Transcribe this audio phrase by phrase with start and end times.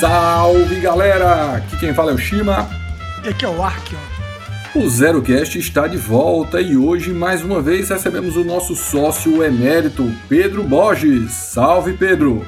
[0.00, 1.56] Salve galera!
[1.56, 2.66] Aqui quem fala é o Shima.
[3.22, 3.98] E aqui é o Arkion.
[4.74, 10.10] O ZeroCast está de volta e hoje mais uma vez recebemos o nosso sócio emérito,
[10.26, 11.30] Pedro Borges.
[11.32, 12.46] Salve Pedro!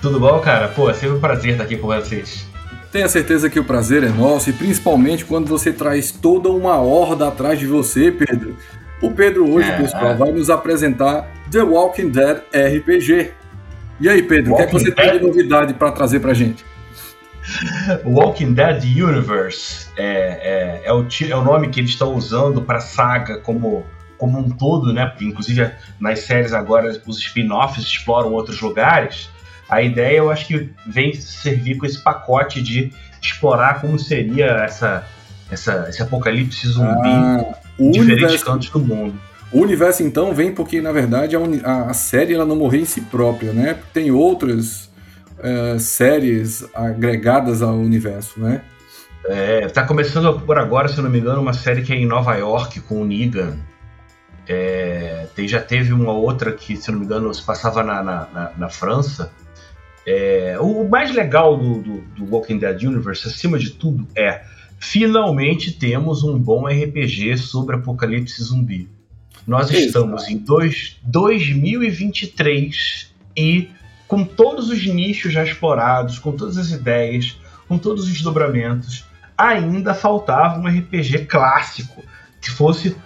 [0.00, 0.68] Tudo bom, cara?
[0.68, 2.46] Pô, é sempre um prazer estar aqui com vocês.
[2.92, 7.26] Tenha certeza que o prazer é nosso e principalmente quando você traz toda uma horda
[7.26, 8.56] atrás de você, Pedro.
[9.02, 13.39] O Pedro hoje, é, pessoal, vai nos apresentar The Walking Dead RPG.
[14.00, 16.64] E aí, Pedro, o que é que você tem de novidade para trazer pra gente?
[18.04, 22.78] Walking Dead Universe é, é, é, o, é o nome que eles estão usando para
[22.78, 23.84] a saga como,
[24.16, 25.06] como um todo, né?
[25.06, 29.28] Porque, inclusive, nas séries agora, os spin-offs exploram outros lugares.
[29.68, 35.06] A ideia, eu acho que vem servir com esse pacote de explorar como seria essa,
[35.50, 39.20] essa, esse apocalipse zumbi ah, em diferentes universo, cantos do mundo.
[39.52, 43.00] O universo, então, vem porque, na verdade, a, a série ela não morreu em si
[43.00, 43.78] própria, né?
[43.92, 44.88] Tem outras
[45.38, 48.62] uh, séries agregadas ao universo, né?
[49.26, 52.34] É, tá começando por agora, se não me engano, uma série que é em Nova
[52.36, 53.58] York com o Negan.
[54.48, 58.28] É, tem, já teve uma outra que, se não me engano, se passava na, na,
[58.32, 59.32] na, na França.
[60.06, 64.42] É, o mais legal do, do, do, Walking Dead Universe, acima de tudo, é
[64.78, 68.88] finalmente temos um bom RPG sobre apocalipse zumbi.
[69.46, 73.70] Nós estamos em dois, 2023 e
[74.06, 79.04] com todos os nichos já explorados, com todas as ideias, com todos os desdobramentos,
[79.38, 82.02] ainda faltava um RPG clássico
[82.40, 82.96] que fosse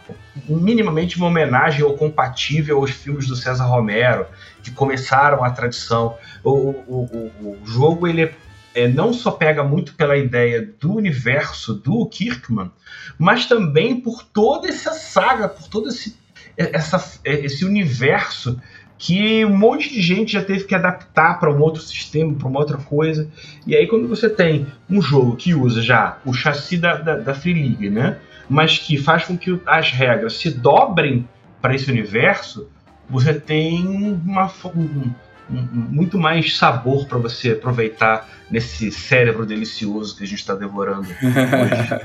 [0.49, 4.27] minimamente uma homenagem ou compatível aos filmes do César Romero,
[4.63, 6.17] que começaram a tradição.
[6.43, 8.35] O, o, o, o jogo ele é,
[8.75, 12.71] é, não só pega muito pela ideia do universo do Kirkman,
[13.19, 16.17] mas também por toda essa saga, por todo esse,
[16.57, 18.61] essa, esse universo
[18.97, 22.61] que um monte de gente já teve que adaptar para um outro sistema, para uma
[22.61, 23.29] outra coisa.
[23.67, 27.35] E aí, quando você tem um jogo que usa já o chassi da, da, da
[27.35, 28.19] Free League, né?
[28.49, 31.29] mas que faz com que as regras se dobrem
[31.61, 32.69] para esse universo,
[33.09, 35.11] você tem uma, um,
[35.51, 41.09] um, muito mais sabor para você aproveitar nesse cérebro delicioso que a gente está devorando
[41.23, 42.01] hoje.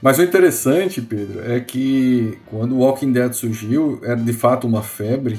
[0.00, 4.82] Mas o interessante, Pedro, é que quando o Walking Dead surgiu, era de fato uma
[4.82, 5.38] febre.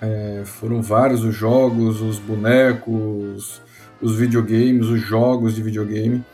[0.00, 3.62] É, foram vários os jogos, os bonecos,
[4.00, 6.24] os videogames, os jogos de videogame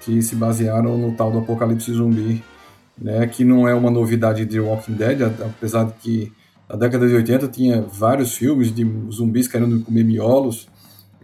[0.00, 2.42] que se basearam no tal do apocalipse zumbi
[3.02, 6.32] né, que não é uma novidade de Walking Dead, apesar de que
[6.68, 10.68] na década de 80 tinha vários filmes de zumbis querendo comer miolos,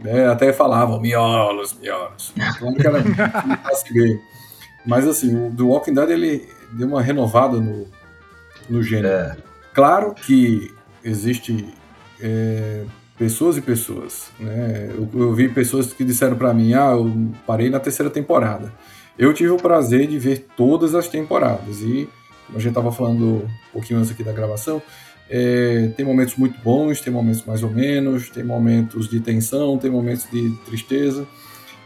[0.03, 3.03] né, até falavam miolos, miolos, claro que era.
[4.87, 7.87] Mas assim, o The Walking Dead ele deu uma renovada no,
[8.69, 9.09] no gênero.
[9.09, 9.37] É.
[9.75, 10.73] Claro que
[11.05, 11.69] existe
[12.21, 12.85] é,
[13.19, 14.91] pessoas e pessoas, né?
[14.95, 17.11] Eu, eu vi pessoas que disseram para mim, ah, eu
[17.47, 18.73] parei na terceira temporada.
[19.19, 22.09] Eu tive o prazer de ver todas as temporadas e,
[22.47, 24.81] como a gente estava falando um pouquinho antes aqui da gravação,
[25.29, 29.91] é, tem momentos muito bons, tem momentos mais ou menos, tem momentos de tensão, tem
[29.91, 31.27] momentos de tristeza,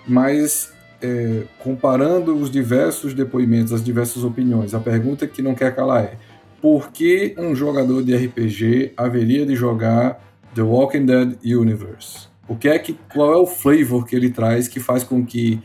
[0.07, 0.73] mas
[1.03, 6.17] é, comparando os diversos depoimentos, as diversas opiniões, a pergunta que não quer calar é:
[6.61, 10.21] por que um jogador de RPG haveria de jogar
[10.55, 12.29] The Walking Dead Universe?
[12.49, 15.61] O que é que, qual é o flavor que ele traz que faz com que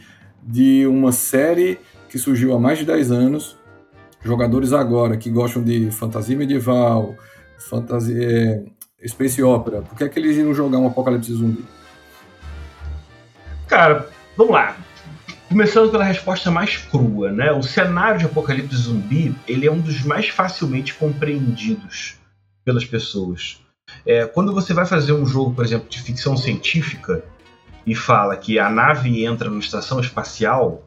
[0.48, 1.78] de uma série
[2.10, 3.58] que surgiu há mais de 10 anos.
[4.24, 7.16] Jogadores agora que gostam de fantasia medieval,
[7.58, 8.64] fantasia,
[9.02, 11.64] é, space opera, por que, é que eles iam jogar um apocalipse zumbi?
[13.68, 14.76] Cara, vamos lá.
[15.50, 17.52] Começando pela resposta mais crua, né?
[17.52, 22.18] O cenário de apocalipse zumbi ele é um dos mais facilmente compreendidos
[22.66, 23.60] pelas pessoas.
[24.06, 27.24] É, quando você vai fazer um jogo, por exemplo, de ficção científica,
[27.88, 30.84] e fala que a nave entra numa estação espacial,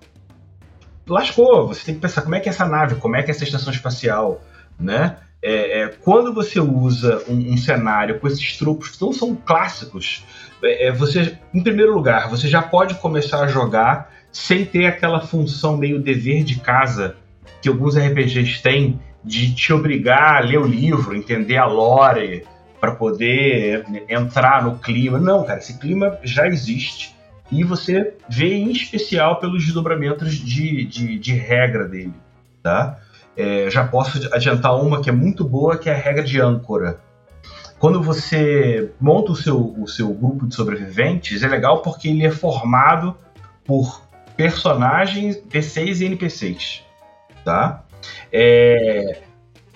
[1.09, 1.67] lascou.
[1.67, 3.45] Você tem que pensar como é que é essa nave, como é que é essa
[3.45, 4.43] estação espacial,
[4.79, 5.17] né?
[5.43, 10.23] É, é, quando você usa um, um, cenário com esses tropos que não são clássicos,
[10.63, 15.21] é, é, você, em primeiro lugar, você já pode começar a jogar sem ter aquela
[15.21, 17.17] função meio dever de casa
[17.61, 22.47] que alguns RPGs têm de te obrigar a ler o livro, entender a lore,
[22.81, 25.19] para poder entrar no clima.
[25.19, 27.15] Não, cara, esse clima já existe
[27.53, 32.15] e você vê em especial pelos desdobramentos de, de, de regra dele,
[32.63, 32.99] tá?
[33.37, 37.01] É, já posso adiantar uma que é muito boa, que é a regra de âncora.
[37.79, 42.31] Quando você monta o seu, o seu grupo de sobreviventes, é legal porque ele é
[42.31, 43.17] formado
[43.65, 44.03] por
[44.43, 46.83] personagens, PCs e NPCs,
[47.45, 47.85] tá?
[48.33, 49.23] É,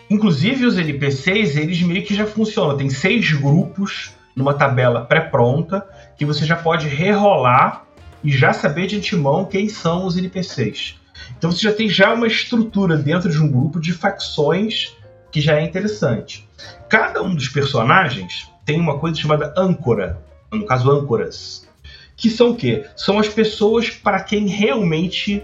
[0.08, 2.76] Inclusive os NPCs, eles meio que já funcionam.
[2.76, 7.84] Tem seis grupos numa tabela pré-pronta que você já pode rerolar
[8.22, 10.96] e já saber de antemão quem são os NPCs.
[11.36, 14.94] Então você já tem já uma estrutura dentro de um grupo de facções
[15.32, 16.48] que já é interessante.
[16.88, 20.22] Cada um dos personagens tem uma coisa chamada âncora,
[20.52, 21.68] no caso âncoras,
[22.16, 22.86] que são o quê?
[22.96, 25.42] São as pessoas para quem realmente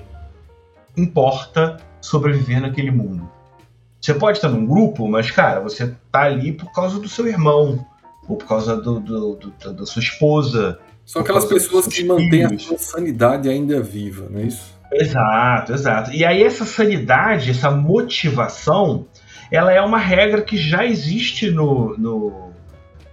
[0.97, 3.29] importa sobreviver naquele mundo.
[4.01, 7.85] Você pode estar num grupo, mas, cara, você tá ali por causa do seu irmão,
[8.27, 10.79] ou por causa do, do, do da sua esposa.
[11.05, 14.79] São aquelas pessoas que mantêm a sua sanidade ainda viva, não é isso?
[14.93, 16.13] Exato, exato.
[16.13, 19.07] E aí essa sanidade, essa motivação,
[19.51, 22.53] ela é uma regra que já existe no, no,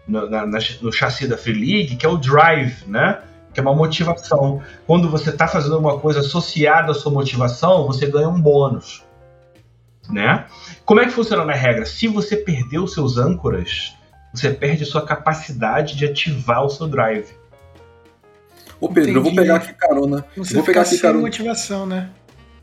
[0.07, 3.19] no, na, no chassi da Free League, que é o drive, né?
[3.57, 4.62] Que é uma motivação.
[4.86, 9.04] Quando você está fazendo uma coisa associada à sua motivação, você ganha um bônus.
[10.07, 10.45] Né?
[10.86, 11.83] Como é que funciona na regra?
[11.83, 13.95] Se você perder os seus âncoras,
[14.31, 17.25] você perde a sua capacidade de ativar o seu drive.
[18.80, 19.18] Ô Pedro, Entendi.
[19.18, 20.24] eu vou pegar aqui carona.
[20.38, 21.21] Você vou pegar aqui carona.
[21.21, 22.12] motivação, né?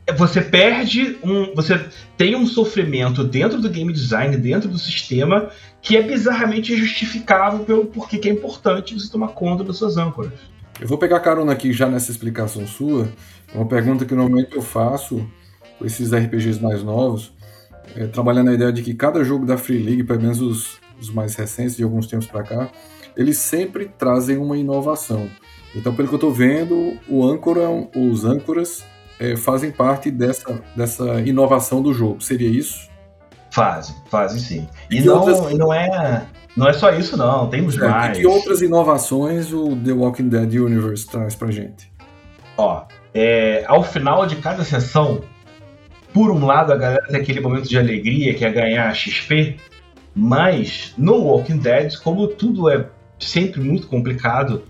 [0.07, 1.53] É, você perde um.
[1.55, 1.77] Você
[2.15, 5.49] tem um sofrimento dentro do game design, dentro do sistema,
[5.81, 10.54] que é bizarramente injustificável pelo porquê que é importante você tomar conta das suas âncoras.
[10.79, 13.07] Eu vou pegar carona aqui já nessa explicação sua.
[13.53, 15.25] Uma pergunta que normalmente eu faço
[15.79, 17.33] com esses RPGs mais novos,
[17.95, 21.09] é, trabalhando a ideia de que cada jogo da Free League, pelo menos os, os
[21.09, 22.69] mais recentes, de alguns tempos para cá,
[23.15, 25.29] eles sempre trazem uma inovação.
[25.73, 28.83] Então, pelo que eu estou vendo, o âncora, os âncoras
[29.19, 32.21] é, fazem parte dessa, dessa inovação do jogo.
[32.21, 32.89] Seria isso?
[33.51, 34.67] Fazem, fazem sim.
[34.89, 35.57] E, e não, outras...
[35.57, 36.25] não, é,
[36.55, 37.49] não é só isso, não.
[37.49, 38.17] Temos é, mais.
[38.17, 41.91] E que outras inovações o The Walking Dead Universe traz pra gente?
[42.57, 45.21] Ó, é, ao final de cada sessão,
[46.13, 49.57] por um lado, a galera tem aquele momento de alegria que é ganhar XP,
[50.15, 52.87] mas no Walking Dead, como tudo é
[53.19, 54.63] sempre muito complicado,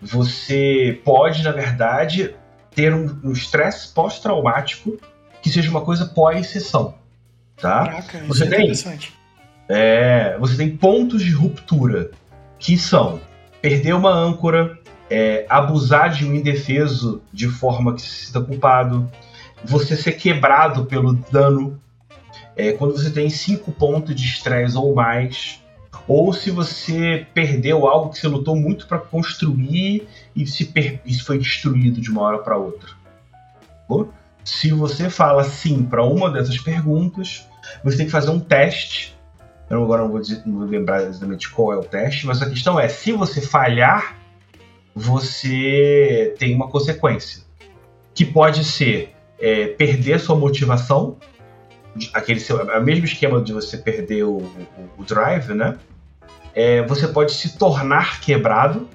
[0.00, 2.34] você pode, na verdade,
[2.74, 4.96] ter um estresse um pós-traumático
[5.42, 6.94] que seja uma coisa pós-sessão.
[7.56, 7.84] Tá?
[7.84, 9.12] Caraca, você é tem, interessante.
[9.68, 12.10] É, você tem pontos de ruptura
[12.58, 13.20] que são
[13.60, 14.78] perder uma âncora,
[15.08, 19.10] é, abusar de um indefeso de forma que se sinta culpado,
[19.64, 21.80] você ser quebrado pelo dano.
[22.56, 25.62] É, quando você tem cinco pontos de estresse ou mais,
[26.06, 30.70] ou se você perdeu algo que você lutou muito para construir e se
[31.06, 32.90] isso foi destruído de uma hora para outra.
[34.44, 37.46] Se você fala sim para uma dessas perguntas,
[37.84, 39.16] você tem que fazer um teste.
[39.72, 42.48] Eu agora não vou, dizer, não vou lembrar exatamente qual é o teste, mas a
[42.48, 44.16] questão é: se você falhar,
[44.94, 47.42] você tem uma consequência.
[48.14, 51.16] Que pode ser é, perder sua motivação,
[52.12, 55.78] aquele seu, é o mesmo esquema de você perder o, o, o drive, né?
[56.54, 58.88] é, você pode se tornar quebrado,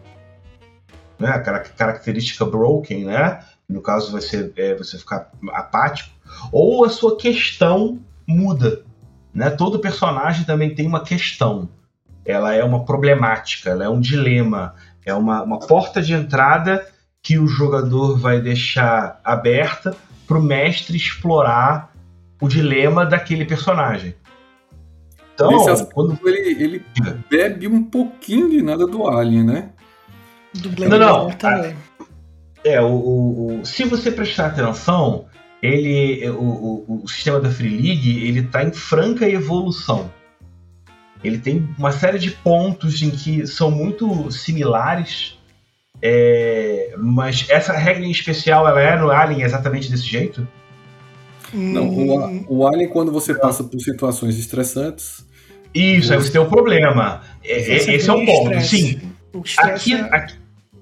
[1.20, 1.30] né?
[1.30, 3.44] A característica broken, né?
[3.68, 6.12] No caso, ser é, você ficar apático,
[6.52, 8.84] ou a sua questão muda,
[9.38, 9.52] né?
[9.52, 11.70] Todo personagem também tem uma questão.
[12.26, 14.74] Ela é uma problemática, ela é um dilema,
[15.06, 16.86] é uma, uma porta de entrada
[17.22, 19.96] que o jogador vai deixar aberta
[20.28, 21.94] para o mestre explorar
[22.42, 24.16] o dilema daquele personagem.
[25.36, 26.86] Então, Nesse aspecto, quando ele, ele
[27.30, 29.70] bebe um pouquinho de nada do Alien, né?
[30.56, 31.30] Do Blade não, não.
[31.30, 31.76] também.
[32.64, 35.27] É, o, o, o, se você prestar atenção,
[35.62, 40.12] ele, o, o, o sistema da Free League ele está em franca evolução.
[41.24, 45.38] Ele tem uma série de pontos em que são muito similares,
[46.02, 50.48] é, mas essa regra em especial ela é no Alien exatamente desse jeito?
[51.52, 55.26] Não, o, o Alien, quando você passa por situações estressantes,
[55.74, 57.22] isso, aí você tem um problema.
[57.44, 58.62] É, é esse é o ponto.
[58.62, 59.00] Sim.
[59.60, 60.02] Aqui, é...
[60.02, 60.36] aqui,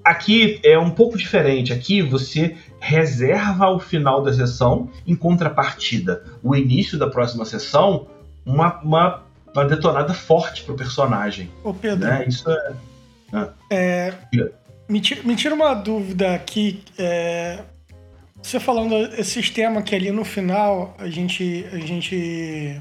[0.05, 1.73] aqui é um pouco diferente.
[1.73, 8.07] Aqui você reserva o final da sessão, em contrapartida, o início da próxima sessão,
[8.45, 11.49] uma, uma, uma detonada forte pro personagem.
[11.63, 12.07] Ô, Pedro.
[12.07, 12.25] Né?
[12.27, 12.73] Isso é.
[13.33, 13.49] Ah.
[13.71, 14.13] é
[14.87, 16.83] me, tira, me, tira, uma dúvida aqui.
[16.97, 17.59] É,
[18.41, 21.65] você falando esse sistema que ali no final a gente.
[21.71, 22.79] A gente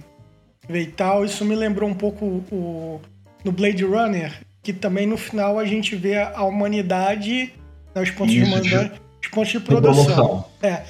[0.69, 1.25] e tal.
[1.25, 3.01] Isso me lembrou um pouco o,
[3.43, 7.53] no Blade Runner, que também no final a gente vê a humanidade,
[7.95, 8.93] né, os pontos Isso, de humanidade,
[9.23, 10.47] os pontos de produção.
[10.63, 10.83] É,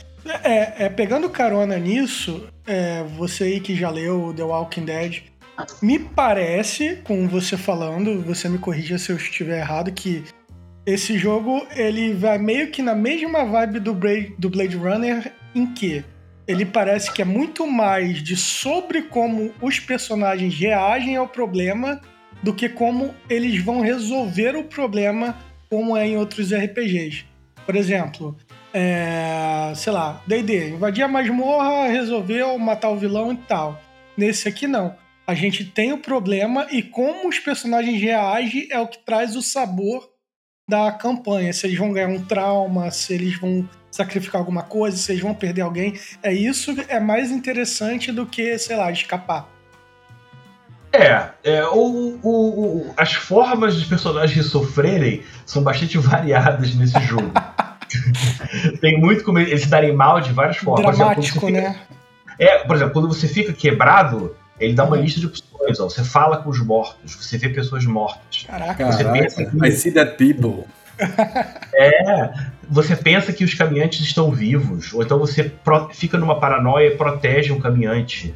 [0.43, 5.23] é, é, pegando carona nisso, é, você aí que já leu The Walking Dead,
[5.83, 10.25] me parece, com você falando, você me corrija se eu estiver errado, que
[10.87, 15.66] esse jogo ele vai meio que na mesma vibe do Blade, do Blade Runner, em
[15.66, 16.04] que
[16.47, 22.00] ele parece que é muito mais de sobre como os personagens reagem ao problema
[22.44, 25.34] do que como eles vão resolver o problema,
[25.70, 27.24] como é em outros RPGs.
[27.64, 28.36] Por exemplo,
[28.72, 33.80] é, sei lá, D&D, invadir a masmorra, resolveu matar o vilão e tal.
[34.14, 34.94] Nesse aqui não.
[35.26, 39.40] A gente tem o problema e como os personagens reagem é o que traz o
[39.40, 40.06] sabor
[40.68, 41.50] da campanha.
[41.50, 45.34] Se eles vão ganhar um trauma, se eles vão sacrificar alguma coisa, se eles vão
[45.34, 45.94] perder alguém.
[46.22, 49.53] É isso é mais interessante do que, sei lá, escapar.
[50.94, 57.32] É, é o, o, o, as formas dos personagens sofrerem são bastante variadas nesse jogo.
[58.80, 60.96] Tem muito como eles se darem mal de várias formas.
[60.96, 61.76] Dramático, fica, né?
[62.38, 65.02] É, por exemplo, quando você fica quebrado, ele dá uma uhum.
[65.02, 65.80] lista de opções.
[65.80, 65.88] Ó.
[65.88, 68.44] Você fala com os mortos, você vê pessoas mortas.
[68.46, 69.22] Caraca, você Caraca.
[69.22, 69.66] pensa que...
[69.66, 70.64] I see that people.
[71.76, 72.32] É,
[72.70, 75.52] você pensa que os caminhantes estão vivos, ou então você
[75.92, 78.32] fica numa paranoia e protege um caminhante.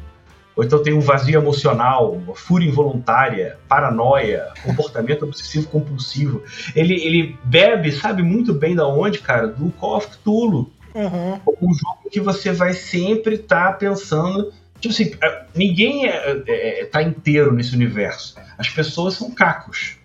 [0.59, 6.43] Ou então tem um vazio emocional, uma fúria involuntária, paranoia, comportamento obsessivo compulsivo.
[6.75, 9.47] Ele, ele bebe, sabe muito bem da onde, cara?
[9.47, 10.69] Do Call of Cthulhu.
[10.93, 11.39] Uhum.
[11.61, 14.51] Um jogo que você vai sempre estar tá pensando.
[14.81, 18.35] Tipo assim, é, ninguém é, é, é, tá inteiro nesse universo.
[18.57, 19.95] As pessoas são cacos.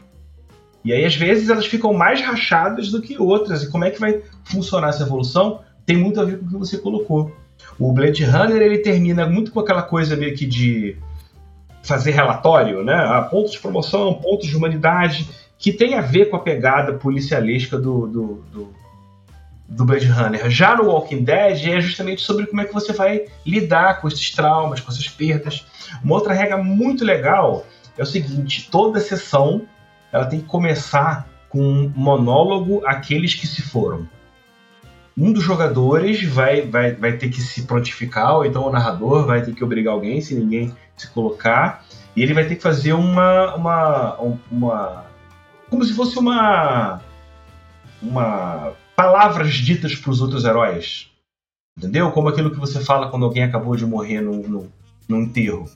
[0.84, 3.64] E aí, às vezes, elas ficam mais rachadas do que outras.
[3.64, 5.62] E como é que vai funcionar essa evolução?
[5.84, 7.34] Tem muito a ver com o que você colocou.
[7.78, 10.96] O Blade Runner ele termina muito com aquela coisa meio que de
[11.82, 12.94] fazer relatório, né?
[12.94, 17.76] Ah, pontos de promoção, pontos de humanidade, que tem a ver com a pegada policialesca
[17.76, 18.74] do, do, do,
[19.68, 20.48] do Blade Runner.
[20.50, 24.30] Já no Walking Dead é justamente sobre como é que você vai lidar com esses
[24.30, 25.66] traumas, com essas perdas.
[26.02, 27.66] Uma outra regra muito legal
[27.98, 29.62] é o seguinte: toda sessão
[30.12, 34.08] ela tem que começar com um monólogo aqueles que se foram
[35.16, 39.42] um dos jogadores vai, vai, vai ter que se prontificar, ou então o narrador vai
[39.42, 41.84] ter que obrigar alguém, se ninguém se colocar,
[42.16, 43.54] e ele vai ter que fazer uma.
[43.54, 44.16] uma,
[44.50, 45.04] uma
[45.70, 47.00] como se fosse uma.
[48.02, 51.10] uma palavras ditas para os outros heróis.
[51.76, 52.10] Entendeu?
[52.12, 54.68] Como aquilo que você fala quando alguém acabou de morrer num, num,
[55.08, 55.68] num enterro.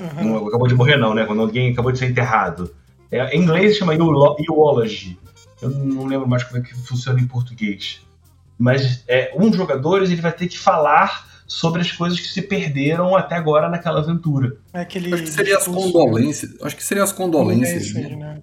[0.00, 0.24] Uhum.
[0.24, 1.24] Não, acabou de morrer, não, né?
[1.24, 2.74] Quando alguém acabou de ser enterrado.
[3.10, 5.16] É, em inglês chama eulogy.
[5.62, 8.04] Eu não lembro mais como é que funciona em português
[8.58, 12.42] mas é, um dos jogadores ele vai ter que falar sobre as coisas que se
[12.42, 14.56] perderam até agora naquela aventura.
[14.72, 16.56] É aquele acho que seria as condolências.
[16.62, 17.92] Acho que seria as condolências.
[17.92, 18.42] Né?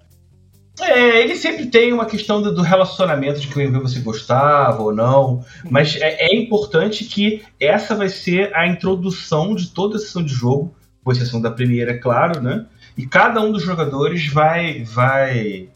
[0.79, 5.95] É, ele sempre tem uma questão do, relacionamento de quem você gostava ou não, mas
[5.97, 10.73] é, é, importante que essa vai ser a introdução de toda a sessão de jogo,
[11.03, 12.65] com exceção da primeira, é claro, né?
[12.97, 15.69] E cada um dos jogadores vai vai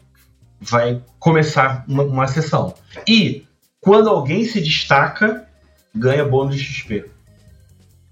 [0.60, 2.74] vai começar uma, uma sessão.
[3.06, 3.45] E
[3.86, 5.46] quando alguém se destaca,
[5.94, 7.04] ganha bônus de XP.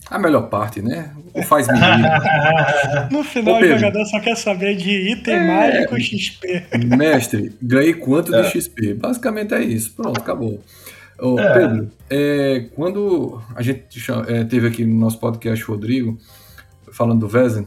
[0.09, 1.11] A melhor parte, né?
[1.35, 2.09] O faz menino.
[3.11, 5.47] no final, Ô, o jogador só quer saber de item é...
[5.49, 6.65] mágico XP.
[6.97, 8.43] Mestre, ganhei quanto é.
[8.43, 8.95] de XP?
[8.95, 9.93] Basicamente é isso.
[9.97, 10.63] Pronto, acabou.
[11.19, 11.53] Ô, é.
[11.55, 13.85] Pedro, é, quando a gente
[14.29, 16.17] é, teve aqui no nosso podcast Rodrigo,
[16.93, 17.67] falando do Vezem,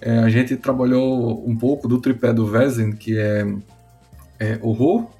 [0.00, 5.10] é, a gente trabalhou um pouco do tripé do Vezem, que é, horror,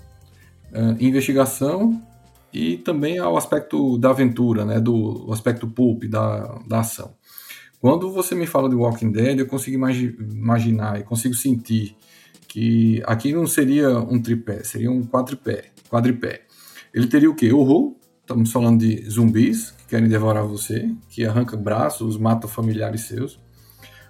[1.00, 2.00] investigação
[2.52, 7.14] e também ao aspecto da aventura, né, do aspecto pulp da, da ação.
[7.80, 11.96] Quando você me fala de Walking Dead, eu consigo imagi imaginar e consigo sentir
[12.48, 16.42] que aqui não seria um tripé, seria um quadripé, quadripé.
[16.92, 17.52] Ele teria o quê?
[17.52, 23.38] Horror, estamos falando de zumbis que querem devorar você, que arranca braços, mata familiares seus.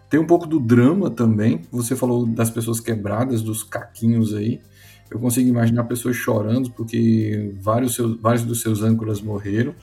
[0.09, 4.63] Tem um pouco do drama também, você falou das pessoas quebradas, dos caquinhos aí.
[5.11, 9.75] Eu consigo imaginar pessoas chorando porque vários, seus, vários dos seus âncoras morreram.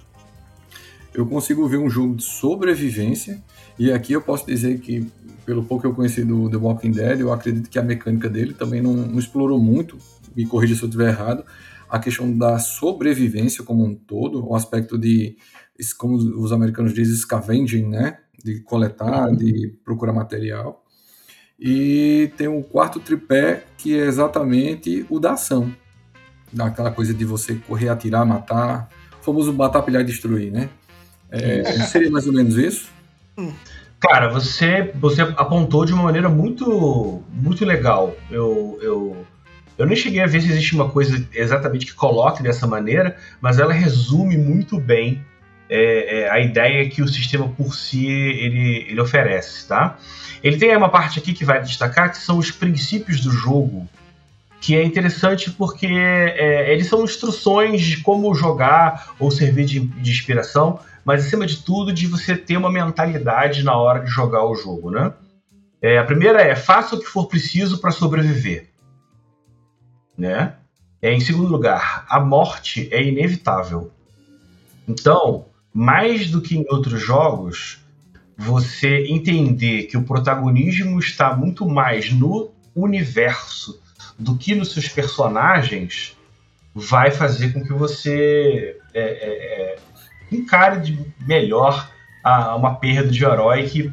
[1.14, 3.42] Eu consigo ver um jogo de sobrevivência,
[3.80, 5.10] e aqui eu posso dizer que,
[5.46, 8.54] pelo pouco que eu conheci do The Walking Dead, eu acredito que a mecânica dele
[8.54, 9.98] também não, não explorou muito,
[10.36, 11.46] me corrija se eu estiver errado,
[11.90, 15.38] a questão da sobrevivência como um todo, o aspecto de,
[15.98, 18.20] como os americanos dizem, scavenging, né?
[18.44, 20.85] De coletar, de procurar material.
[21.60, 25.74] E tem um quarto tripé que é exatamente o da ação.
[26.52, 28.90] Daquela coisa de você correr, atirar, matar.
[29.22, 30.70] O famoso matar, pilhar e destruir, né?
[31.32, 32.90] É, seria mais ou menos isso?
[34.00, 38.16] Cara, você, você apontou de uma maneira muito, muito legal.
[38.30, 39.26] Eu, eu,
[39.78, 43.58] eu nem cheguei a ver se existe uma coisa exatamente que coloque dessa maneira, mas
[43.58, 45.24] ela resume muito bem
[45.70, 49.98] é, é, a ideia que o sistema por si ele, ele oferece, tá?
[50.44, 53.88] Ele tem uma parte aqui que vai destacar que são os princípios do jogo,
[54.62, 60.12] que é interessante porque é, eles são instruções de como jogar ou servir de, de,
[60.12, 64.56] inspiração, mas acima de tudo de você ter uma mentalidade na hora de jogar o
[64.56, 65.14] jogo, né?
[65.82, 68.70] É, a primeira é faça o que for preciso para sobreviver,
[70.18, 70.56] né?
[71.02, 73.92] É, em segundo lugar, a morte é inevitável.
[74.88, 77.80] Então, mais do que em outros jogos,
[78.38, 83.78] você entender que o protagonismo está muito mais no universo
[84.18, 86.16] do que nos seus personagens
[86.74, 89.78] vai fazer com que você é, é, é
[90.32, 91.92] encare de melhor
[92.24, 93.92] a, uma perda de herói que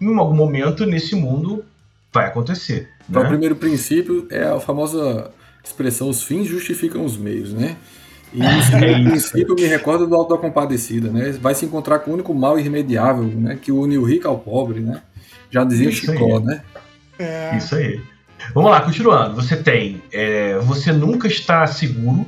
[0.00, 1.64] em algum momento nesse mundo
[2.12, 2.88] vai acontecer.
[3.08, 3.28] Então, né?
[3.28, 5.30] o primeiro princípio é a famosa
[5.62, 7.76] expressão os fins justificam os meios, né?
[8.32, 11.32] E isso, é princípio me recorda do Alto da Compadecida, né?
[11.40, 13.58] Vai se encontrar com o único mal irremediável, né?
[13.60, 15.02] Que une o rico ao pobre, né?
[15.50, 16.44] Já dizia isso Chicó, aí.
[16.44, 16.62] né?
[17.18, 17.56] É...
[17.56, 18.00] Isso aí.
[18.54, 19.36] Vamos lá, continuando.
[19.36, 20.02] Você tem.
[20.12, 22.26] É, você nunca está seguro.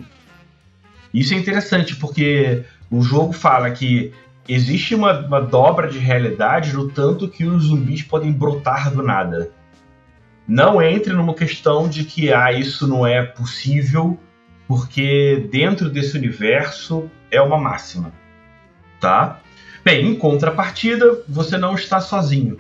[1.13, 4.13] Isso é interessante, porque o jogo fala que
[4.49, 9.51] existe uma, uma dobra de realidade no tanto que os zumbis podem brotar do nada.
[10.47, 14.19] Não entre numa questão de que ah, isso não é possível,
[14.69, 18.13] porque dentro desse universo é uma máxima.
[19.01, 19.41] Tá?
[19.83, 22.59] Bem, em contrapartida, você não está sozinho.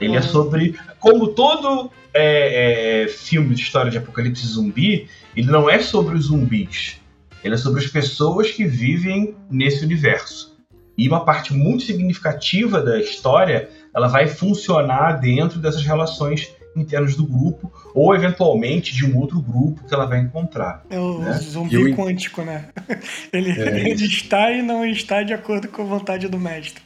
[0.00, 0.76] Ele é é sobre.
[0.98, 6.24] Como todo é, é, filme de história de apocalipse zumbi, ele não é sobre os
[6.24, 7.00] zumbis.
[7.44, 10.56] Ele é sobre as pessoas que vivem nesse universo.
[10.96, 17.26] E uma parte muito significativa da história, ela vai funcionar dentro dessas relações internas do
[17.26, 20.84] grupo, ou eventualmente de um outro grupo que ela vai encontrar.
[20.90, 21.32] É o né?
[21.34, 21.96] zumbi Eu...
[21.96, 22.68] quântico, né?
[23.32, 26.82] Ele, é ele está e não está de acordo com a vontade do mestre.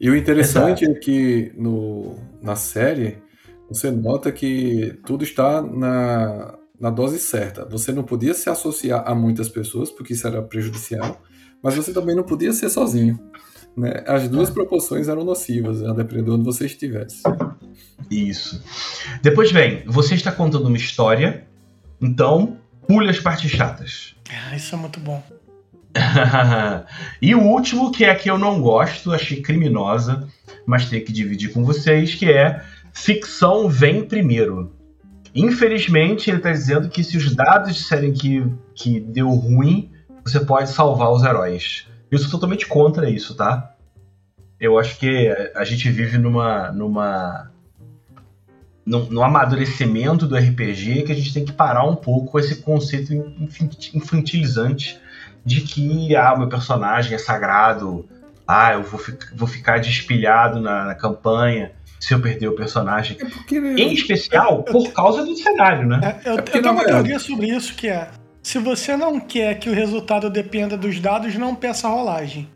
[0.00, 0.98] E o interessante Exato.
[0.98, 3.18] é que no, na série
[3.68, 7.64] você nota que tudo está na, na dose certa.
[7.64, 11.22] Você não podia se associar a muitas pessoas, porque isso era prejudicial,
[11.62, 13.18] mas você também não podia ser sozinho.
[13.76, 14.04] Né?
[14.06, 14.52] As duas é.
[14.52, 17.22] proporções eram nocivas, a depender de onde você estivesse.
[18.10, 18.62] Isso.
[19.22, 21.46] Depois vem, você está contando uma história,
[22.00, 24.14] então pule as partes chatas.
[24.30, 25.22] Ah, isso é muito bom.
[27.22, 30.28] e o último, que é a que eu não gosto, achei criminosa,
[30.66, 34.72] mas tenho que dividir com vocês, que é ficção vem primeiro.
[35.34, 39.90] Infelizmente, ele está dizendo que se os dados disserem que, que deu ruim,
[40.24, 41.88] você pode salvar os heróis.
[42.10, 43.73] Eu sou totalmente contra isso, tá?
[44.60, 46.70] Eu acho que a gente vive numa.
[46.72, 47.50] numa
[48.86, 52.56] no, no amadurecimento do RPG que a gente tem que parar um pouco com esse
[52.56, 53.14] conceito
[53.94, 55.00] infantilizante
[55.44, 58.06] de que ah, meu personagem é sagrado,
[58.46, 63.16] ah, eu vou, fi vou ficar despilhado na, na campanha se eu perder o personagem.
[63.18, 63.56] É porque...
[63.56, 66.20] Em especial, por causa do cenário, né?
[66.24, 68.08] É, eu, é eu tenho uma teoria sobre isso que é:
[68.42, 72.48] se você não quer que o resultado dependa dos dados, não peça rolagem.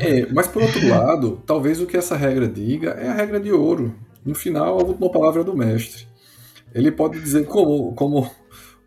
[0.00, 3.52] É, mas por outro lado, talvez o que essa regra diga é a regra de
[3.52, 3.94] ouro.
[4.24, 6.06] No final, a última palavra é do mestre.
[6.74, 8.30] Ele pode dizer como, como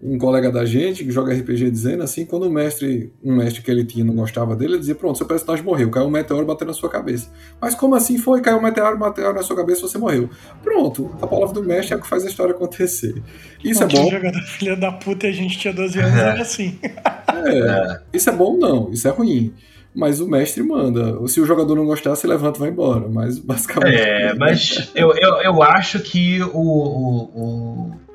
[0.01, 3.71] um colega da gente que joga RPG dizendo assim, quando o mestre, um mestre que
[3.71, 6.67] ele tinha não gostava dele, ele dizia, pronto, seu personagem morreu, caiu um meteoro bateu
[6.67, 7.31] na sua cabeça.
[7.59, 8.41] Mas como assim foi?
[8.41, 10.29] Caiu um meteoro, bateu na sua cabeça você morreu.
[10.61, 13.21] Pronto, a palavra do mestre é o que faz a história acontecer.
[13.63, 14.09] Isso é bom.
[14.09, 16.77] jogador filha da puta e a gente tinha 12 anos, era assim.
[16.83, 19.53] É, isso é bom não, isso é ruim.
[19.95, 21.25] Mas o mestre manda.
[21.27, 23.07] Se o jogador não gostar, se levanta e vai embora.
[23.07, 23.97] Mas basicamente.
[23.97, 28.05] É, mas eu, eu, eu acho que o, o, o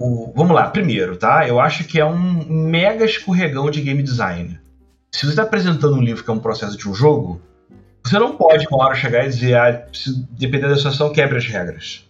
[0.00, 1.46] o, vamos lá, primeiro, tá?
[1.46, 4.58] Eu acho que é um mega escorregão de game design.
[5.12, 7.38] Se você está apresentando um livro que é um processo de um jogo,
[8.02, 9.86] você não pode uma hora chegar e dizer, ah,
[10.30, 12.08] dependendo da situação, quebre as regras.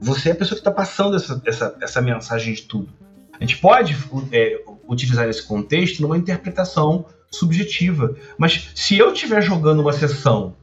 [0.00, 2.92] Você é a pessoa que está passando essa, essa, essa mensagem de tudo.
[3.38, 3.96] A gente pode
[4.32, 8.14] é, utilizar esse contexto numa interpretação subjetiva.
[8.38, 10.54] Mas se eu estiver jogando uma sessão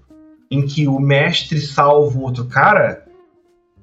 [0.50, 3.06] em que o mestre salva um outro cara,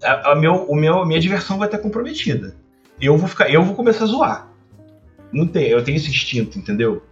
[0.02, 2.54] a, a meu, o meu, a minha diversão vai estar comprometida
[3.00, 4.48] eu vou ficar, eu vou começar a zoar.
[5.32, 7.02] Não tem, eu tenho esse instinto, entendeu?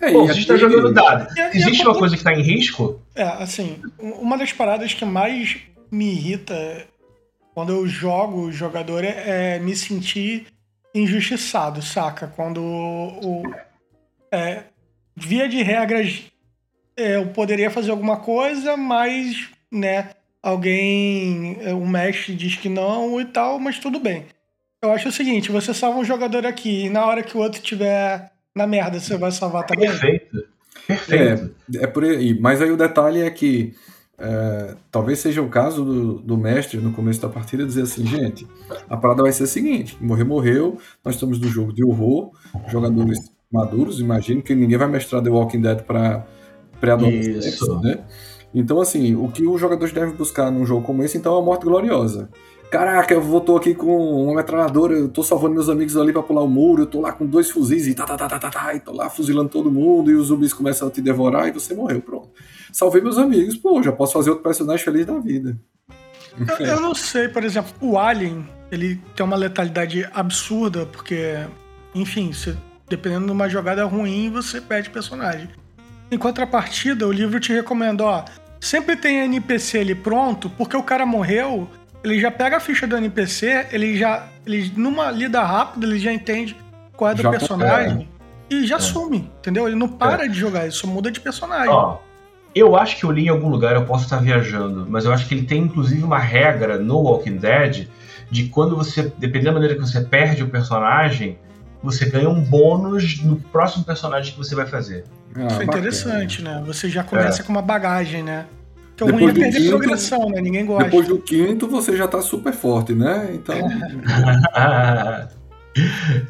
[0.00, 1.28] É, Pô, você está jogando dado.
[1.54, 3.00] Existe uma coisa que está em risco?
[3.14, 5.56] É, assim, uma das paradas que mais
[5.90, 6.86] me irrita
[7.54, 10.46] quando eu jogo o jogador é, é me sentir
[10.94, 12.26] injustiçado, saca?
[12.26, 13.42] Quando o.
[14.30, 14.64] É,
[15.16, 16.24] via de regras,
[16.96, 20.10] é, eu poderia fazer alguma coisa, mas, né,
[20.42, 24.26] alguém, o é, mestre diz que não e tal, mas tudo bem.
[24.82, 27.62] Eu acho o seguinte, você salva um jogador aqui e na hora que o outro
[27.62, 29.88] tiver na merda, você vai salvar também?
[29.88, 30.54] Perfeito.
[30.86, 31.54] Perfeito.
[31.74, 32.38] É, é por aí.
[32.38, 33.74] Mas aí o detalhe é que
[34.18, 38.46] é, talvez seja o caso do, do, mestre no começo da partida dizer assim, gente,
[38.88, 42.32] a parada vai ser a seguinte: morrer, morreu, nós estamos no jogo de horror,
[42.68, 43.18] jogadores
[43.54, 46.26] maduros, imagino que ninguém vai mestrar The Walking Dead para
[46.80, 48.00] pré-adolescentes, né?
[48.54, 51.42] Então, assim, o que os jogadores devem buscar num jogo como esse, então, é a
[51.42, 52.28] morte gloriosa.
[52.70, 56.42] Caraca, eu voltou aqui com uma metralhadora, eu tô salvando meus amigos ali pra pular
[56.42, 58.74] o muro, eu tô lá com dois fuzis e tá, tá, tá, tá, tá, tá,
[58.74, 61.72] e tô lá fuzilando todo mundo e os zumbis começam a te devorar e você
[61.74, 62.30] morreu, pronto.
[62.72, 65.56] Salvei meus amigos, pô, já posso fazer outro personagem feliz da vida.
[66.58, 71.46] Eu, eu não sei, por exemplo, o Alien, ele tem uma letalidade absurda, porque,
[71.94, 72.56] enfim, se,
[72.88, 75.48] dependendo de uma jogada ruim, você perde personagem.
[76.10, 78.24] Em contrapartida, o livro te recomenda, ó,
[78.60, 81.68] sempre tem NPC ali pronto, porque o cara morreu,
[82.02, 86.12] ele já pega a ficha do NPC, ele já, ele, numa lida rápida, ele já
[86.12, 86.56] entende
[86.96, 88.08] qual é do Já personagem
[88.50, 88.80] e já É.
[88.80, 89.66] some, entendeu?
[89.66, 91.70] Ele não para de jogar, ele só muda de personagem.
[91.70, 91.98] Ó,
[92.54, 95.26] eu acho que eu li em algum lugar, eu posso estar viajando, mas eu acho
[95.26, 97.88] que ele tem inclusive uma regra no Walking Dead
[98.30, 101.38] de quando você, dependendo da maneira que você perde o personagem,
[101.84, 105.04] você ganha um bônus no próximo personagem que você vai fazer.
[105.36, 105.64] Ah, Isso é bacana.
[105.64, 106.62] interessante, né?
[106.66, 108.46] Você já começa com uma bagagem, né?
[108.96, 110.40] Que o Depois ruim é do perder quinto- progressão, né?
[110.40, 110.84] Ninguém gosta.
[110.84, 113.30] Depois do quinto, você já tá super forte, né?
[113.34, 113.54] Então,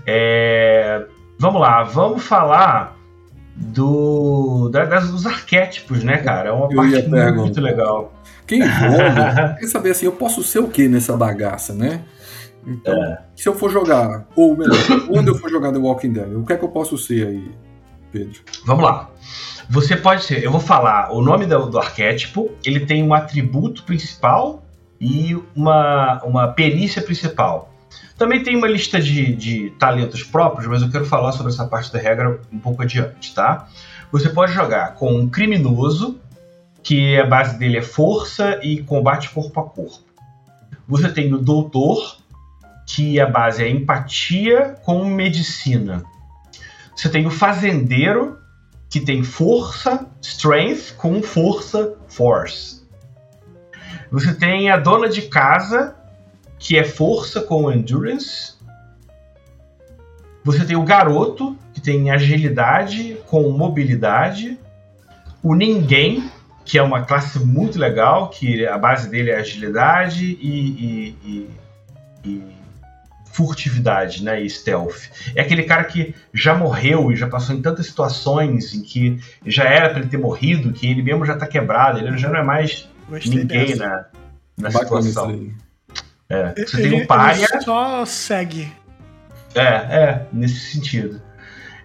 [0.07, 1.05] É,
[1.39, 2.97] vamos lá, vamos falar
[3.57, 6.49] do da- das- dos arquétipos, né, cara?
[6.49, 7.33] É uma Eu parte perguntar.
[7.33, 8.13] muito legal.
[8.47, 12.01] quem joga quer saber assim, eu posso ser o que nessa bagaça, né?
[12.67, 13.19] Então, É.
[13.37, 14.77] se eu for jogar, ou melhor,
[15.09, 17.51] quando eu for jogar The Walking Dead, o que é que eu posso ser aí,
[18.11, 18.41] Pedro?
[18.65, 19.11] Vamos lá.
[19.69, 23.83] Você pode ser, eu vou falar o nome do, do arquétipo, ele tem um atributo
[23.85, 24.63] principal
[25.01, 27.73] e uma, uma perícia principal.
[28.17, 31.93] Também tem uma lista de, de talentos próprios, mas eu quero falar sobre essa parte
[31.93, 33.69] da regra um pouco adiante, tá?
[34.13, 36.21] Você pode jogar com um criminoso,
[36.83, 40.05] que a base dele é força e combate corpo a corpo.
[40.87, 42.19] Você tem o doutor,
[42.87, 46.03] que a base é empatia com medicina.
[46.95, 48.39] Você tem o fazendeiro,
[48.89, 52.85] que tem força, strength, com força, force.
[54.11, 55.97] Você tem a dona de casa,
[56.59, 58.55] que é força com endurance.
[60.45, 64.59] Você tem o garoto, que tem agilidade com mobilidade.
[65.43, 66.31] O ninguém,
[66.65, 71.51] que é uma classe muito legal, que a base dele é agilidade e, e- e-
[72.25, 72.64] e
[73.35, 75.11] furtividade, né, e stealth.
[75.35, 79.65] É aquele cara que já morreu e já passou em tantas situações em que já
[79.65, 82.45] era pra ele ter morrido, que ele mesmo já tá quebrado, ele já não é
[82.45, 83.85] mais Gostei ninguém dessa.
[83.87, 84.05] na,
[84.57, 85.51] na Bacana situação.
[86.29, 86.55] É.
[86.65, 88.73] Você Ele, tem o pária, ele só segue.
[89.55, 91.21] é, é, nesse sentido.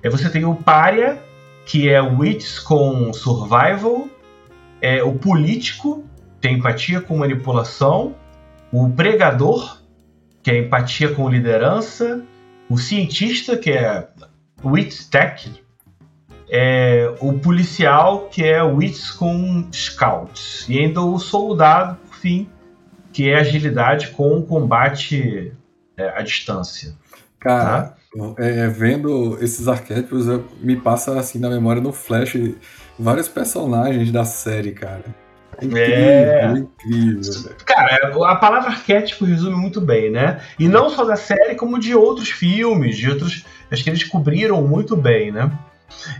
[0.04, 1.20] É, você tem o pária,
[1.66, 4.08] que é o wits com survival,
[4.82, 6.06] é o político,
[6.40, 8.16] tem empatia com manipulação,
[8.72, 9.79] o pregador,
[10.42, 12.24] que é empatia com liderança,
[12.70, 14.08] o cientista, que é
[14.64, 15.52] wits tech,
[16.50, 22.50] é o policial, que é wits com scouts, e ainda o soldado, por fim,
[23.12, 25.54] que é agilidade com combate
[25.98, 26.94] é, à distância.
[27.40, 27.96] Cara,
[28.38, 30.26] é, vendo esses arquétipos,
[30.62, 32.36] me passa assim na memória no flash
[32.98, 35.06] vários personagens da série, cara.
[35.62, 36.58] É incrível, É.
[36.60, 37.56] incrível.
[37.66, 40.42] Cara, a palavra arquétipo resume muito bem, né?
[40.58, 43.46] E não só da série, como de outros filmes, de outros.
[43.72, 45.52] Acho que eles cobriram muito bem, né?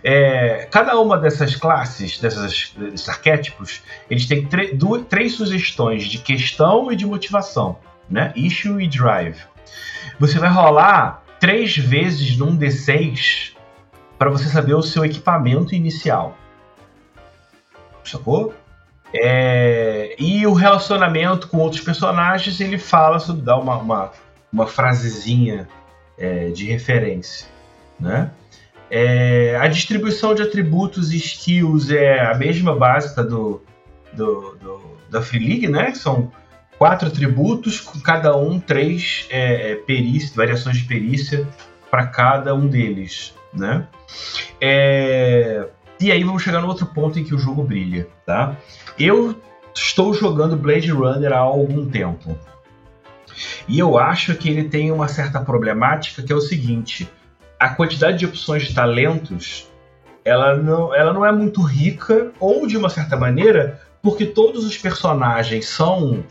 [0.04, 6.92] É, cada uma dessas classes, dessas, desses arquétipos, eles têm duas- três sugestões de questão
[6.92, 7.78] e de motivação,
[8.10, 8.34] né?
[8.36, 9.38] Issue e drive.
[10.20, 13.54] Você vai rolar três vezes num D6
[14.18, 16.36] para você saber o seu equipamento inicial.
[18.04, 18.54] Sacou?
[19.14, 24.12] É, e o relacionamento com outros personagens, ele fala sobre dar uma, uma,
[24.54, 25.68] uma frasezinha
[26.18, 27.48] é, de referência,
[28.00, 28.32] né?
[28.92, 33.62] É, a distribuição de atributos e skills é a mesma básica do,
[34.14, 35.94] do, do- da Free League, né?
[35.94, 36.32] São
[36.78, 41.48] quatro atributos, com cada um três é, é, perícia, variações de perícia
[41.92, 43.86] para cada um deles, né?
[44.60, 45.68] É,
[46.00, 48.56] e aí vamos chegar no outro ponto em que o jogo brilha, tá?
[48.98, 49.36] Eu
[49.74, 52.38] estou jogando Blade Runner há algum tempo.
[53.68, 57.10] E eu acho que ele tem uma certa problemática que é o seguinte:
[57.60, 59.70] a quantidade de opções de talentos
[60.24, 64.78] ela não, ela não é muito rica, ou de uma certa maneira, porque todos os
[64.78, 66.24] personagens são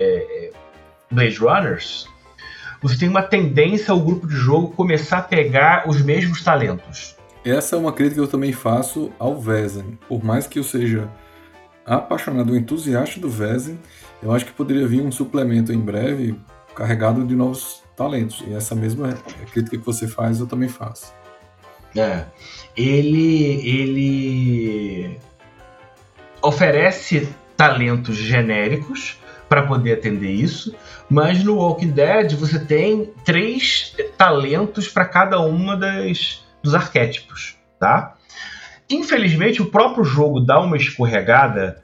[0.00, 0.50] é,
[1.10, 2.08] Blade Runners,
[2.82, 7.16] você tem uma tendência ao grupo de jogo começar a pegar os mesmos talentos.
[7.44, 9.98] Essa é uma crítica que eu também faço ao Vezem.
[10.08, 11.10] Por mais que eu seja
[11.84, 13.78] apaixonado, entusiasta do Vezem,
[14.22, 16.34] eu acho que poderia vir um suplemento em breve
[16.74, 18.42] carregado de novos talentos.
[18.46, 19.12] E essa mesma
[19.52, 21.12] crítica que você faz, eu também faço.
[21.94, 22.24] É.
[22.76, 25.20] Ele, ele
[26.42, 30.74] oferece talentos genéricos, para poder atender isso,
[31.08, 38.14] mas no Walking Dead você tem três talentos para cada uma das dos arquétipos, tá?
[38.90, 41.82] Infelizmente o próprio jogo dá uma escorregada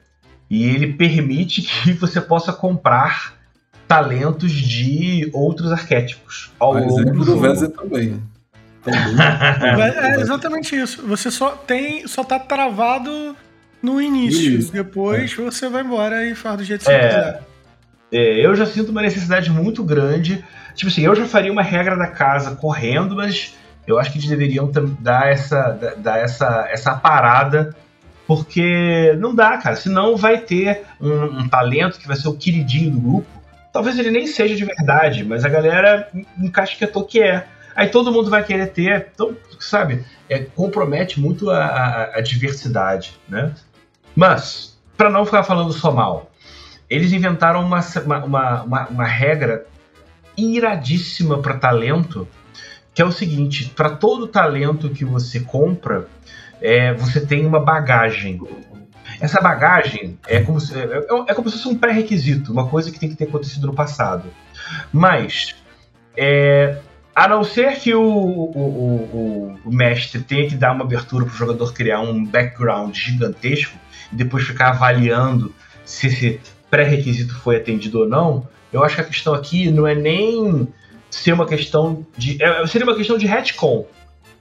[0.49, 3.39] e ele permite que você possa comprar
[3.87, 7.69] talentos de outros arquétipos ao longo do jogo.
[7.69, 8.23] também.
[8.83, 9.87] também.
[9.87, 11.07] é exatamente isso.
[11.07, 13.37] Você só tem, só tá travado
[13.83, 14.59] no início.
[14.59, 14.73] Isso.
[14.73, 15.43] Depois é.
[15.43, 17.43] você vai embora e faz do jeito que você é, quiser.
[18.13, 20.45] É, eu já sinto uma necessidade muito grande.
[20.75, 23.55] Tipo assim, eu já faria uma regra da casa correndo, mas
[23.91, 27.75] eu acho que eles deveriam dar essa, dar essa, essa parada,
[28.27, 29.77] porque não dá, cara.
[29.77, 33.29] Senão vai ter um, um talento que vai ser o queridinho do grupo.
[33.73, 37.47] Talvez ele nem seja de verdade, mas a galera encasquetou que é.
[37.75, 39.09] Aí todo mundo vai querer ter.
[39.15, 43.53] Então, sabe, é, compromete muito a, a, a diversidade, né?
[44.15, 46.31] Mas, para não ficar falando só mal,
[46.89, 49.67] eles inventaram uma, uma, uma, uma regra
[50.37, 52.27] iradíssima para talento,
[52.95, 56.09] que é o seguinte: para todo talento que você compra,
[56.61, 58.41] é, você tem uma bagagem.
[59.21, 62.91] Essa bagagem é como se, é, é, é como se fosse um pré-requisito, uma coisa
[62.91, 64.31] que tem que ter acontecido no passado.
[64.93, 65.57] Mas,
[66.17, 66.79] é,
[67.15, 71.35] a não ser que o, o, o, o mestre tenha que dar uma abertura para
[71.35, 73.77] o jogador criar um background gigantesco
[74.13, 75.53] e depois ficar avaliando
[75.85, 79.95] se esse pré-requisito foi atendido ou não, eu acho que a questão aqui não é
[79.95, 80.69] nem
[81.11, 82.43] ser uma questão de.
[82.43, 83.87] É, seria uma questão de retcon.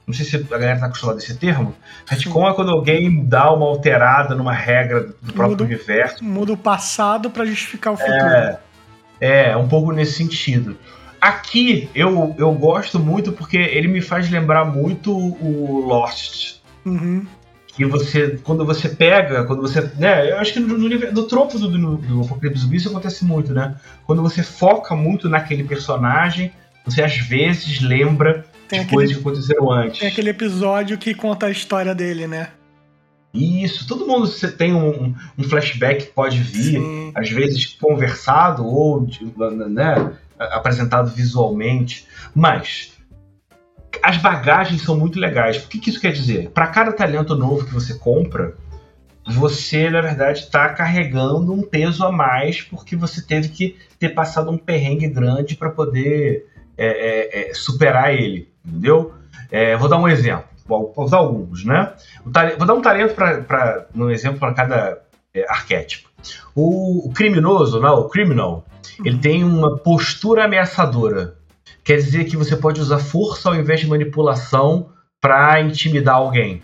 [0.06, 1.74] Não sei se a galera está acostumada a esse termo.
[2.06, 6.24] Retcon é quando alguém dá uma alterada numa regra do próprio muda, universo.
[6.24, 8.16] Muda o passado para justificar o futuro.
[8.16, 8.58] É,
[9.20, 10.76] é, um pouco nesse sentido.
[11.20, 16.56] Aqui eu, eu gosto muito porque ele me faz lembrar muito o Lost.
[16.84, 17.26] Uhum
[17.80, 21.58] que você, quando você pega, quando você, né, eu acho que no, no, no tropo
[21.58, 23.74] do, do, do Apocalipse Zumbi isso acontece muito, né?
[24.06, 26.52] Quando você foca muito naquele personagem,
[26.84, 30.00] você às vezes lembra tem de aquele, coisas que aconteceram antes.
[30.00, 32.48] Tem aquele episódio que conta a história dele, né?
[33.32, 37.12] Isso, todo mundo tem um, um flashback que pode vir, Sim.
[37.14, 39.08] às vezes conversado ou
[39.70, 42.92] né, apresentado visualmente, mas
[44.02, 45.58] as bagagens são muito legais.
[45.58, 46.50] O que, que isso quer dizer?
[46.50, 48.54] Para cada talento novo que você compra,
[49.26, 54.50] você, na verdade, está carregando um peso a mais porque você teve que ter passado
[54.50, 59.14] um perrengue grande para poder é, é, é, superar ele, entendeu?
[59.50, 61.92] É, vou dar um exemplo, vou, vou dar alguns, né?
[62.24, 64.98] Vou dar um talento para um exemplo para cada
[65.34, 66.08] é, arquétipo.
[66.54, 68.64] O, o, criminoso, não, o criminal,
[69.04, 69.20] ele uhum.
[69.20, 71.36] tem uma postura ameaçadora
[71.84, 74.90] quer dizer que você pode usar força ao invés de manipulação
[75.20, 76.62] para intimidar alguém.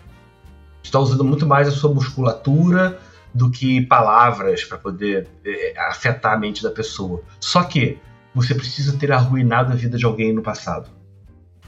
[0.83, 2.99] Está usando muito mais a sua musculatura
[3.33, 7.21] do que palavras para poder é, afetar a mente da pessoa.
[7.39, 7.99] Só que
[8.33, 10.89] você precisa ter arruinado a vida de alguém no passado.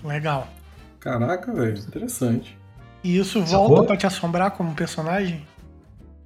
[0.04, 0.48] Legal.
[1.00, 2.58] Caraca, velho, interessante.
[3.04, 5.46] E isso volta para te assombrar como personagem?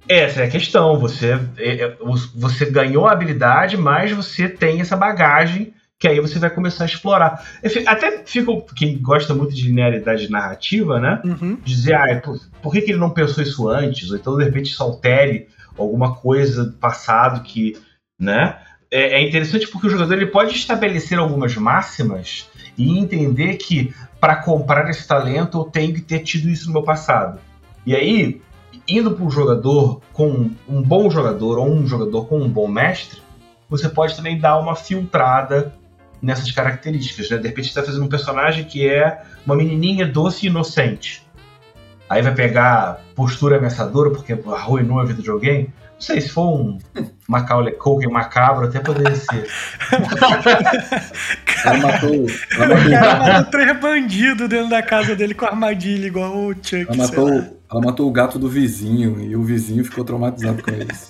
[0.08, 0.98] Essa é a questão.
[0.98, 1.96] Você, é, é,
[2.34, 6.86] você ganhou a habilidade, mas você tem essa bagagem que aí você vai começar a
[6.86, 7.46] explorar.
[7.86, 11.20] Até fico, quem gosta muito de linearidade narrativa, né?
[11.24, 11.58] Uhum.
[11.64, 14.10] Dizer, ah, por, por, que, que ele não pensou isso antes?
[14.10, 17.78] Ou então, de repente, isso altere alguma coisa do passado que,
[18.18, 18.58] né?
[18.90, 24.36] É, é interessante porque o jogador ele pode estabelecer algumas máximas e entender que para
[24.36, 27.38] comprar esse talento eu tenho que ter tido isso no meu passado.
[27.86, 28.40] E aí,
[28.88, 33.20] indo para um jogador com um bom jogador ou um jogador com um bom mestre,
[33.68, 35.74] você pode também dar uma filtrada
[36.24, 37.30] nessas características.
[37.30, 37.36] Né?
[37.36, 41.22] De repente você está fazendo um personagem que é uma menininha doce e inocente.
[42.08, 45.72] Aí vai pegar postura ameaçadora porque arruinou a vida de alguém.
[45.94, 46.78] Não sei, se for um
[47.28, 49.46] Macaulay Culkin macabro, até poderia ser.
[51.64, 52.26] ela matou.
[52.56, 56.86] Ela matou, ela matou três bandidos dentro da casa dele com armadilha, igual o Chuck.
[56.88, 61.06] Ela matou, ela matou o gato do vizinho e o vizinho ficou traumatizado com isso.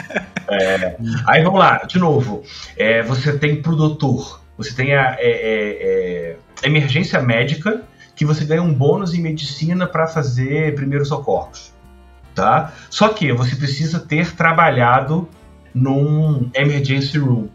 [0.48, 0.96] É.
[1.26, 2.44] Aí vamos lá, de novo.
[2.76, 7.82] É, você tem produtor você tem a é, é, é, emergência médica,
[8.14, 11.72] que você ganha um bônus em medicina para fazer primeiros socorros.
[12.34, 12.72] Tá?
[12.90, 15.28] Só que você precisa ter trabalhado
[15.74, 17.48] num emergency room.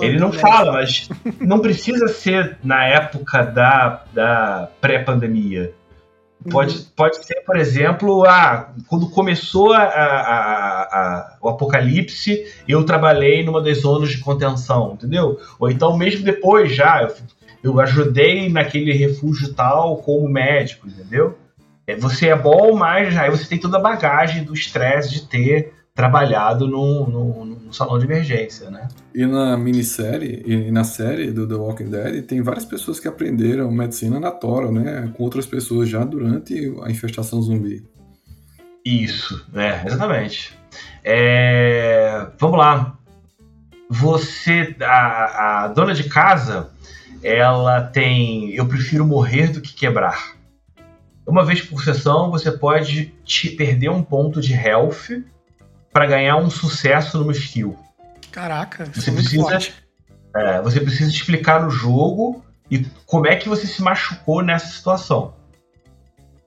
[0.00, 1.08] Ele não fala, mas
[1.40, 5.74] não precisa ser na época da, da pré-pandemia.
[6.50, 6.84] Pode, uhum.
[6.94, 13.60] pode ser, por exemplo, ah, quando começou a, a, a, o apocalipse, eu trabalhei numa
[13.60, 15.38] das zonas de contenção, entendeu?
[15.58, 17.14] Ou então, mesmo depois já, eu,
[17.62, 21.36] eu ajudei naquele refúgio tal como médico, entendeu?
[21.86, 25.72] É, você é bom, mas aí você tem toda a bagagem do estresse de ter
[25.94, 28.88] trabalhado num, num, num, salão de emergência, né?
[29.14, 33.70] E na minissérie, e na série do The Walking Dead, tem várias pessoas que aprenderam
[33.70, 35.12] medicina na Tora, né?
[35.16, 37.84] Com outras pessoas já durante a infestação zumbi.
[38.84, 40.58] Isso, é, exatamente.
[41.04, 42.98] É, vamos lá.
[43.90, 46.70] Você, a, a dona de casa,
[47.22, 48.50] ela tem.
[48.54, 50.36] Eu prefiro morrer do que quebrar.
[51.26, 55.22] Uma vez por sessão, você pode te perder um ponto de health
[55.92, 57.76] para ganhar um sucesso numa skill.
[58.30, 59.58] Caraca, você precisa,
[60.36, 65.34] é, você precisa explicar no jogo e como é que você se machucou nessa situação.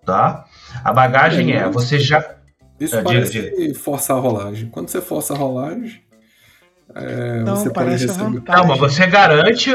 [0.06, 0.46] Tá?
[0.84, 2.36] A bagagem é, é você já.
[2.80, 3.80] Isso é, parece diga.
[3.80, 4.70] forçar a rolagem.
[4.70, 6.02] Quando você força a rolagem,
[6.96, 8.42] é, Não, você pode receber.
[8.48, 9.72] Não, mas você garante.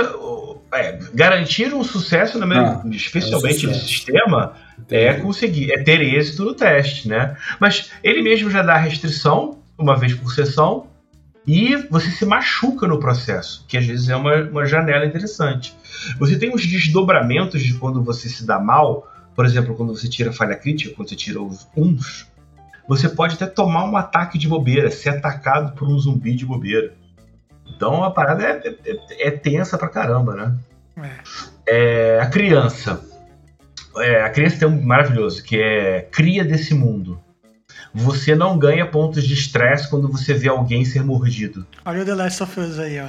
[0.73, 4.55] É, garantir um sucesso, no ah, especialmente é nesse sistema,
[4.91, 7.37] é conseguir, é ter êxito no teste, né?
[7.61, 10.87] Mas ele mesmo já dá restrição, uma vez por sessão,
[11.47, 15.75] e você se machuca no processo, que às vezes é uma, uma janela interessante.
[16.19, 20.33] Você tem os desdobramentos de quando você se dá mal, por exemplo, quando você tira
[20.33, 22.27] falha crítica, quando você tira os uns,
[22.89, 26.95] você pode até tomar um ataque de bobeira, ser atacado por um zumbi de bobeira.
[27.69, 30.55] Então a parada é, é, é tensa pra caramba, né?
[31.67, 32.17] É.
[32.17, 33.05] é a criança.
[33.99, 37.21] É, a criança tem um maravilhoso, que é cria desse mundo.
[37.95, 41.67] Você não ganha pontos de estresse quando você vê alguém ser mordido.
[41.85, 43.09] Olha o The Last of Us aí, ó.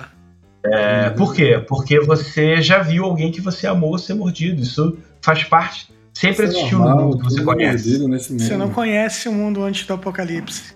[0.66, 1.64] É, por quê?
[1.68, 4.62] Porque você já viu alguém que você amou ser mordido.
[4.62, 5.94] Isso faz parte.
[6.14, 8.08] Sempre Isso existiu no mundo que você conhece.
[8.20, 10.76] Você não conhece o mundo antes do apocalipse.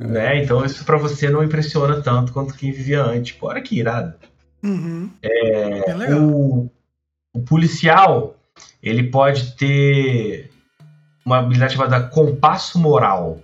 [0.00, 0.38] É.
[0.38, 3.32] é, então isso para você não impressiona tanto quanto quem vivia antes.
[3.32, 4.14] Pô, olha que irado.
[4.62, 5.10] Uhum.
[5.22, 6.70] É, é o,
[7.32, 8.36] o, policial,
[8.82, 10.50] ele pode ter
[11.24, 13.40] uma habilidade chamada compasso moral.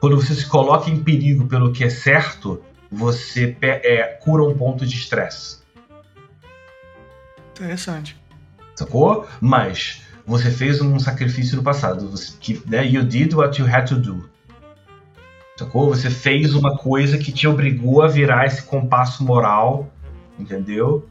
[0.00, 4.86] Quando você se coloca em perigo pelo que é certo, você é, cura um ponto
[4.86, 5.58] de estresse.
[7.50, 8.16] Interessante.
[8.74, 9.26] Sacou?
[9.40, 12.08] Mas você fez um sacrifício no passado.
[12.10, 14.28] Você, que, né, you did what you had to do.
[15.56, 15.88] Sacou?
[15.88, 19.92] Você fez uma coisa que te obrigou a virar esse compasso moral,
[20.38, 21.08] entendeu?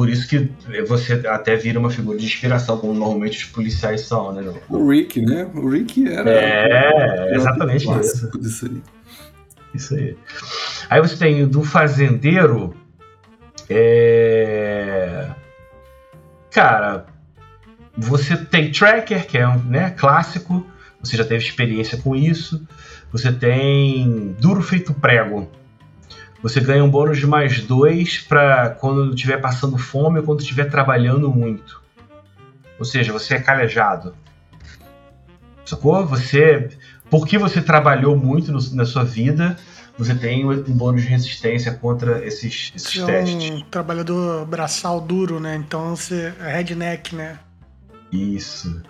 [0.00, 0.50] Por isso que
[0.88, 4.50] você até vira uma figura de inspiração, como normalmente os policiais são, né?
[4.66, 5.46] O Rick, né?
[5.54, 6.30] O Rick era.
[6.30, 8.30] É, exatamente isso.
[8.40, 8.82] Isso aí.
[9.74, 10.16] Isso aí.
[10.88, 12.74] Aí você tem do fazendeiro.
[13.68, 15.28] É...
[16.50, 17.04] Cara,
[17.94, 20.66] você tem tracker, que é um né, clássico.
[21.02, 22.66] Você já teve experiência com isso.
[23.12, 25.46] Você tem duro feito prego.
[26.42, 30.70] Você ganha um bônus de mais dois para quando estiver passando fome ou quando estiver
[30.70, 31.82] trabalhando muito.
[32.78, 34.14] Ou seja, você é calejado.
[35.64, 36.06] Sacou?
[36.06, 36.70] Você.
[37.10, 39.56] Porque você trabalhou muito no, na sua vida,
[39.98, 43.50] você tem um bônus de resistência contra esses, esses você testes.
[43.50, 45.56] É um trabalhador braçal duro, né?
[45.56, 47.38] Então você é redneck, né?
[48.12, 48.80] Isso.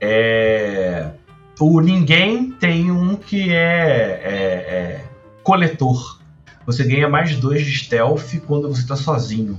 [0.00, 1.10] É
[1.58, 5.04] o ninguém tem um que é, é, é,
[5.42, 6.15] coletor.
[6.66, 9.58] Você ganha mais dois de stealth quando você está sozinho.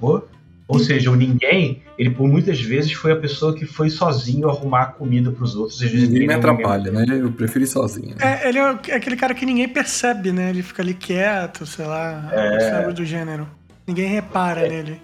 [0.00, 0.28] Ou,
[0.66, 4.94] ou seja, o ninguém, ele por muitas vezes foi a pessoa que foi sozinho arrumar
[4.94, 5.80] comida para os outros.
[5.80, 7.04] Às vezes ninguém me atrapalha, né?
[7.08, 8.16] Eu prefiro ir sozinho.
[8.16, 8.40] Né?
[8.42, 10.50] É, ele é, é aquele cara que ninguém percebe, né?
[10.50, 12.90] Ele fica ali quieto, sei lá, é...
[12.90, 13.46] do gênero.
[13.86, 14.68] Ninguém repara é.
[14.68, 15.00] nele.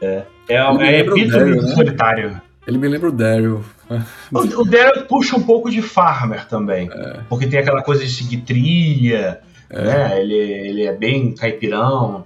[0.00, 1.74] É, é, é, é né?
[1.74, 2.40] solitário.
[2.66, 3.64] Ele me lembra o Daryl.
[4.30, 6.90] O, o Daryl puxa um pouco de Farmer também.
[6.92, 7.20] É.
[7.28, 9.40] Porque tem aquela coisa de seguir trilha,
[9.72, 9.84] é.
[9.84, 10.20] né?
[10.20, 12.24] Ele, ele é bem caipirão.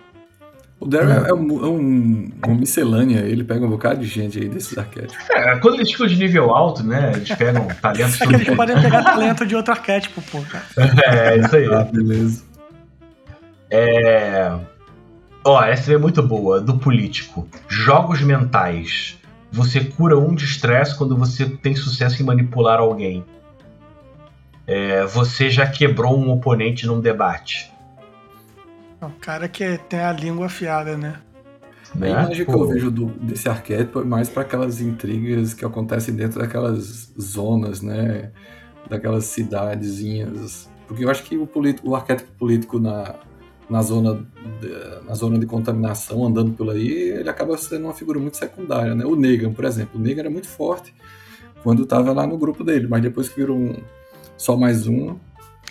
[0.78, 4.38] O Daryl é, é, um, é um, uma miscelânea, ele pega um bocado de gente
[4.38, 5.24] aí desses arquétipos.
[5.30, 7.12] É, quando eles ficam de nível alto, né?
[7.14, 8.20] Eles pegam talentos.
[8.20, 10.44] É que eles podem pegar talento de outro arquétipo, pô.
[11.06, 11.66] É, isso aí.
[11.72, 12.42] Ah, beleza.
[13.70, 14.52] É.
[15.44, 17.48] Ó, essa é muito boa, do político.
[17.68, 19.16] Jogos mentais.
[19.52, 23.24] Você cura um de estresse quando você tem sucesso em manipular alguém.
[24.66, 27.73] É, você já quebrou um oponente num debate.
[29.00, 31.21] O cara que tem a língua afiada, né?
[32.00, 36.14] A imagem que eu vejo do, desse arquétipo é mais para aquelas intrigas que acontecem
[36.14, 38.33] dentro daquelas zonas, né?
[38.88, 40.69] Daquelas cidadezinhas.
[40.87, 43.14] Porque eu acho que o, político, o arquétipo político na,
[43.69, 44.14] na zona
[44.60, 48.94] de, na zona de contaminação, andando por aí, ele acaba sendo uma figura muito secundária,
[48.94, 49.04] né?
[49.04, 50.94] O Negan, por exemplo, o Negan era muito forte
[51.62, 53.75] quando estava lá no grupo dele, mas depois que virou um,
[54.37, 55.16] só mais um.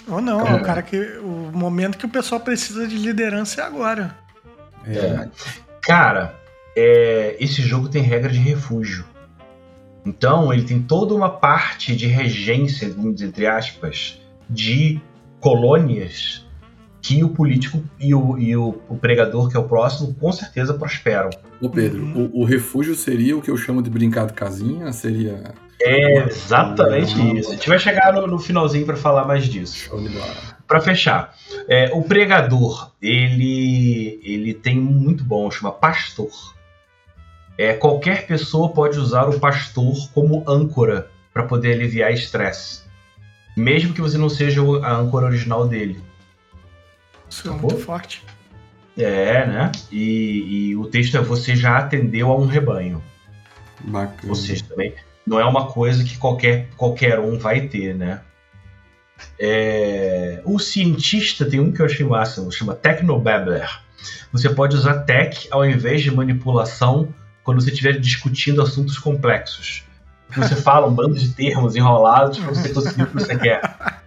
[0.08, 3.64] Ou não, é o cara que o momento que o pessoal precisa de liderança é
[3.66, 4.16] agora.
[4.86, 4.98] É.
[4.98, 5.30] é.
[5.82, 6.36] Cara,
[6.76, 9.06] é, esse jogo tem regra de refúgio.
[10.06, 15.02] Então ele tem toda uma parte de regência, entre aspas, de
[15.40, 16.45] colônias
[17.06, 20.74] que o político e o, e o, o pregador, que é o próximo, com certeza
[20.74, 21.30] prosperam.
[21.62, 22.32] Ô Pedro, uhum.
[22.34, 24.92] o, o, refúgio seria o que eu chamo de brincar de casinha?
[24.92, 25.54] Seria.
[25.80, 27.38] É exatamente uhum.
[27.38, 27.52] isso.
[27.52, 29.92] A gente vai chegar no, no finalzinho para falar mais disso.
[30.68, 31.36] Para fechar,
[31.70, 36.32] é, o pregador ele ele tem um muito bom, chama pastor.
[37.56, 42.82] É, qualquer pessoa pode usar o pastor como âncora para poder aliviar estresse,
[43.56, 46.02] mesmo que você não seja a âncora original dele.
[47.36, 48.24] Isso é muito forte.
[48.98, 49.72] É, né?
[49.92, 53.04] E, e, o texto é você já atendeu a um rebanho.
[53.82, 54.30] Bacana.
[54.30, 54.94] Ou seja, também
[55.28, 58.22] não é uma coisa que qualquer, qualquer um vai ter, né?
[59.38, 60.42] É...
[60.46, 63.82] O cientista tem um que eu achei máximo, chama Technobabbler.
[64.32, 67.14] Você pode usar tech ao invés de manipulação
[67.44, 69.84] quando você estiver discutindo assuntos complexos.
[70.38, 74.05] Você fala um bando de termos enrolados para você conseguir o que você quer.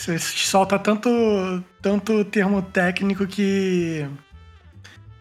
[0.00, 4.08] Você solta tanto, tanto termo técnico que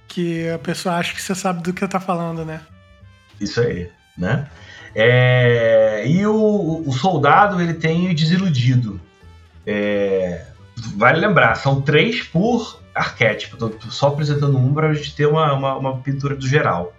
[0.07, 2.61] que a pessoa acha que você sabe do que tá falando, né?
[3.41, 4.47] Isso aí, né?
[4.95, 9.01] É, e o, o, soldado ele tem o desiludido.
[9.67, 10.45] É,
[10.95, 13.57] vale lembrar, são três por arquétipo.
[13.57, 16.95] Tô só apresentando um para a gente ter uma, uma, uma, pintura do geral.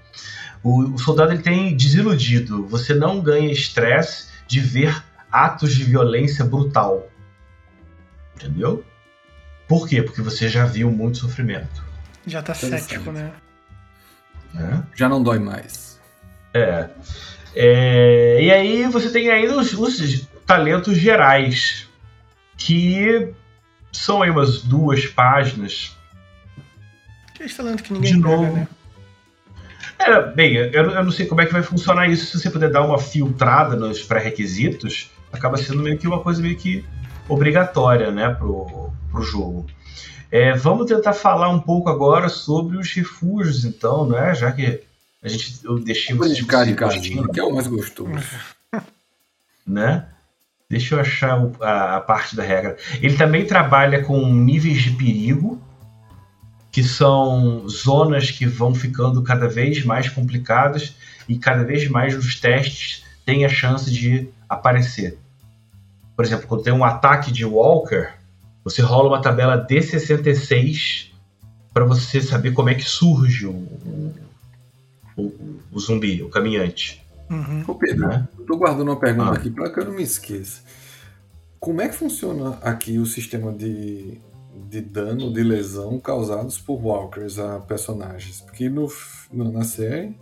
[0.62, 2.66] O, o soldado ele tem desiludido.
[2.66, 5.02] Você não ganha estresse de ver
[5.32, 7.09] atos de violência brutal.
[8.40, 8.84] Entendeu?
[9.68, 10.02] Por quê?
[10.02, 11.84] Porque você já viu muito sofrimento.
[12.26, 13.32] Já tá cético, né?
[14.56, 14.82] É?
[14.96, 16.00] Já não dói mais.
[16.52, 16.88] É.
[17.54, 18.42] é.
[18.42, 21.88] E aí você tem ainda os, os talentos gerais,
[22.56, 23.32] que
[23.92, 25.96] são aí umas duas páginas.
[27.34, 28.56] Que é esse talento que ninguém de pega, novo.
[28.56, 28.68] né?
[29.98, 32.26] É, bem, eu, eu, não sei como é que vai funcionar isso.
[32.26, 36.56] Se você puder dar uma filtrada nos pré-requisitos, acaba sendo meio que uma coisa meio
[36.56, 36.84] que
[37.30, 39.66] obrigatória né, pro, pro jogo.
[40.30, 44.34] É, vamos tentar falar um pouco agora sobre os refúgios, então, né?
[44.34, 44.82] Já que
[45.22, 48.12] a gente eu deixei vocês de cara casinha, que é o mais gostoso.
[49.66, 50.06] né?
[50.68, 52.76] Deixa eu achar o, a, a, parte da regra.
[53.02, 55.60] Ele também trabalha com níveis de perigo,
[56.70, 60.94] que são zonas que vão ficando cada vez mais complicadas
[61.28, 65.18] e cada vez mais os testes têm a chance de aparecer.
[66.16, 68.08] Por exemplo, quando tem um ataque de Walker,
[68.64, 71.10] você rola uma tabela D66
[71.72, 73.52] para você saber como é que surge o,
[75.16, 75.32] o,
[75.72, 77.04] o zumbi, o caminhante.
[77.30, 77.64] Uhum.
[77.66, 78.28] Ô Pedro, né?
[78.38, 79.34] eu tô guardando uma pergunta ah.
[79.34, 80.62] aqui para que eu não me esqueça.
[81.60, 84.18] Como é que funciona aqui o sistema de,
[84.68, 88.40] de dano, de lesão causados por walkers a personagens?
[88.40, 88.88] Porque no,
[89.32, 90.16] na série,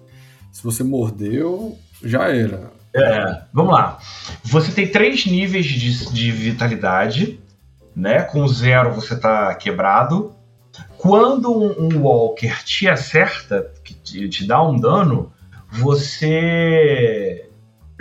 [0.53, 2.78] se você mordeu, já era.
[2.99, 3.99] É, vamos lá.
[4.45, 7.41] Você tem três níveis de, de vitalidade,
[7.95, 8.23] né?
[8.23, 10.35] Com zero você tá quebrado.
[10.97, 15.33] Quando um, um Walker te acerta, que te, te dá um dano,
[15.71, 17.49] você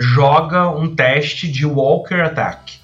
[0.00, 2.78] joga um teste de Walker Attack.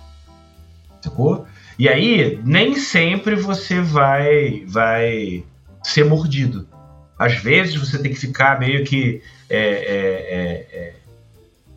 [1.01, 1.47] Sacou?
[1.79, 5.45] E aí, nem sempre você vai, vai
[5.83, 6.69] ser mordido.
[7.19, 10.95] Às vezes você tem que ficar meio que é, é, é,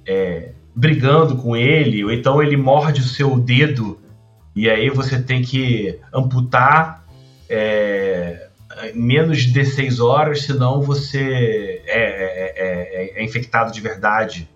[0.07, 3.99] é é, brigando com ele, ou então ele morde o seu dedo
[4.55, 7.05] e aí você tem que amputar
[7.49, 8.47] é,
[8.95, 14.49] menos de 16 horas, senão você é, é, é, é, infectado de verdade,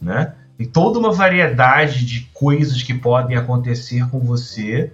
[0.00, 0.34] né?
[0.56, 4.92] Tem toda uma variedade de coisas que podem acontecer com você,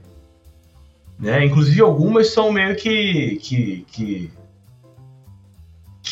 [1.19, 1.45] né?
[1.45, 4.31] Inclusive algumas são meio que, que, que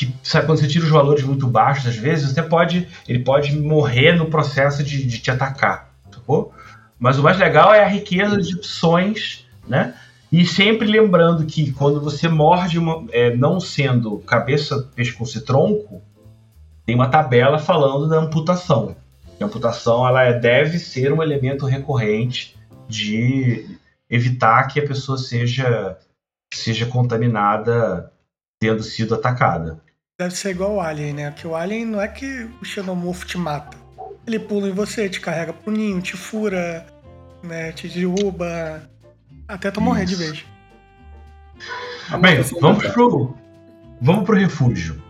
[0.07, 2.89] que sabe, quando você tira os valores muito baixos, às vezes, você pode.
[3.09, 5.91] Ele pode morrer no processo de, de te atacar.
[6.99, 9.95] Mas o mais legal é a riqueza de opções, né?
[10.31, 16.01] E sempre lembrando que quando você morde, uma, é, não sendo cabeça, pescoço e tronco,
[16.87, 18.97] tem uma tabela falando da amputação.
[19.39, 22.57] A amputação ela é, deve ser um elemento recorrente
[22.89, 23.79] de
[24.09, 25.99] evitar que a pessoa seja,
[26.55, 28.11] seja contaminada
[28.61, 29.82] tendo sido atacada.
[30.23, 31.31] Deve ser igual o Alien, né?
[31.33, 33.77] Porque o Alien não é que o Xenomorfo te mata.
[34.25, 36.87] Ele pula em você, te carrega pro ninho, te fura,
[37.43, 37.73] né?
[37.73, 38.89] Te derruba.
[39.49, 40.45] Até tu morrer de vez.
[42.21, 43.37] Bem, vamos pro,
[44.01, 45.03] vamos pro refúgio.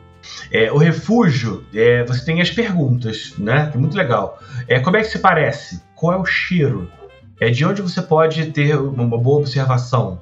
[0.50, 3.70] É, o refúgio, é, você tem as perguntas, né?
[3.74, 4.40] É muito legal.
[4.66, 5.82] É, como é que se parece?
[5.94, 6.90] Qual é o cheiro?
[7.38, 10.18] É de onde você pode ter uma boa observação?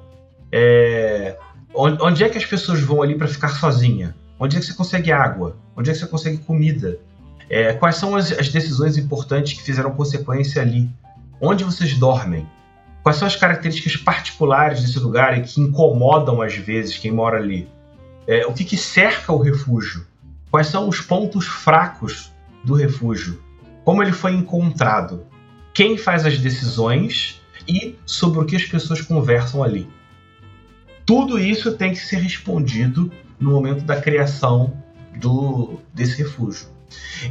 [0.51, 1.37] É,
[1.73, 4.15] Onde, onde é que as pessoas vão ali para ficar sozinha?
[4.41, 5.55] Onde é que você consegue água?
[5.77, 6.97] Onde é que você consegue comida?
[7.47, 10.89] É, quais são as, as, decisões importantes que fizeram consequência ali?
[11.39, 12.49] Onde vocês dormem?
[13.03, 17.69] Quais são as características particulares desse lugar e que incomodam às vezes quem mora ali?
[18.25, 20.07] É, o que, que cerca o refúgio?
[20.49, 22.31] Quais são os pontos fracos
[22.63, 23.39] do refúgio?
[23.85, 25.23] Como ele foi encontrado?
[25.71, 29.87] Quem faz as decisões e sobre o que as pessoas conversam ali?
[31.05, 33.11] Tudo isso tem que ser respondido
[33.41, 34.73] no momento da criação
[35.19, 36.67] do, desse refúgio.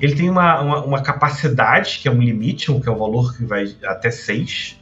[0.00, 3.44] Ele tem uma, uma, uma, capacidade, que é um limite, que é um valor que
[3.44, 4.78] vai até 6.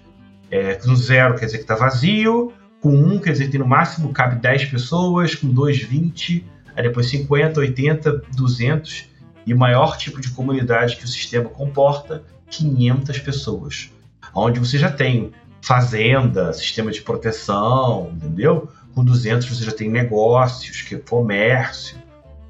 [0.50, 3.66] É, no zero quer dizer que está vazio, com 1 um, quer dizer que no
[3.66, 9.08] máximo cabe 10 pessoas, com 2, 20, aí depois 50, 80, 200.
[9.46, 13.90] E o maior tipo de comunidade que o sistema comporta, 500 pessoas.
[14.34, 18.70] Onde você já tem fazenda, sistema de proteção, entendeu?
[18.94, 21.96] Com 200 você já tem negócios, que é comércio,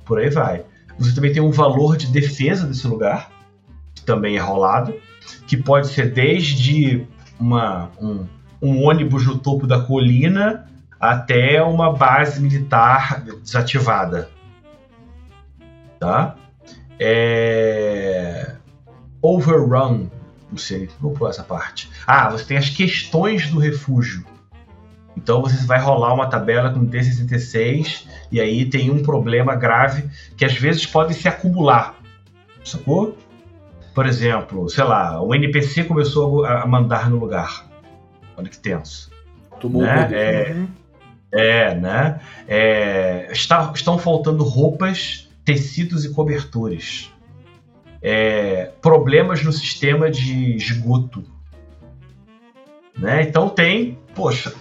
[0.04, 0.64] por aí vai.
[0.98, 3.30] Você também tem um valor de defesa desse lugar,
[3.94, 4.94] que também é rolado,
[5.46, 7.06] que pode ser desde
[7.38, 8.26] uma, um,
[8.60, 10.66] um ônibus no topo da colina
[10.98, 14.30] até uma base militar desativada.
[16.00, 16.36] Tá?
[16.98, 18.56] É...
[19.22, 20.08] Overrun.
[20.50, 21.90] Não sei, vou pular essa parte.
[22.06, 24.24] Ah, você tem as questões do refúgio.
[25.18, 30.44] Então você vai rolar uma tabela com T66 e aí tem um problema grave que
[30.44, 31.96] às vezes pode se acumular.
[32.64, 33.18] Sacou?
[33.92, 37.66] Por exemplo, sei lá, o NPC começou a mandar no lugar.
[38.36, 39.10] Olha que tenso.
[39.60, 40.08] Tomou né?
[40.12, 40.68] é, uhum.
[41.32, 42.20] é, né?
[42.46, 47.12] É, está, estão faltando roupas, tecidos e cobertores.
[48.00, 51.24] É, problemas no sistema de esgoto.
[52.96, 53.22] Né?
[53.22, 54.54] Então tem, poxa,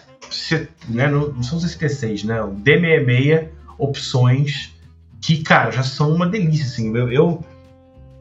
[0.89, 2.41] né, não, não são os ST6, né?
[2.41, 4.73] O D66, opções
[5.21, 6.65] que, cara, já são uma delícia.
[6.65, 6.95] Assim.
[6.95, 7.45] Eu, eu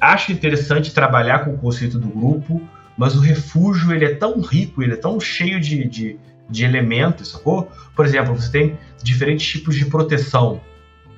[0.01, 2.61] acho interessante trabalhar com o conceito do grupo,
[2.97, 7.33] mas o refúgio ele é tão rico, ele é tão cheio de, de, de elementos,
[7.33, 7.71] sacou?
[7.95, 10.61] Por exemplo, você tem diferentes tipos de proteção.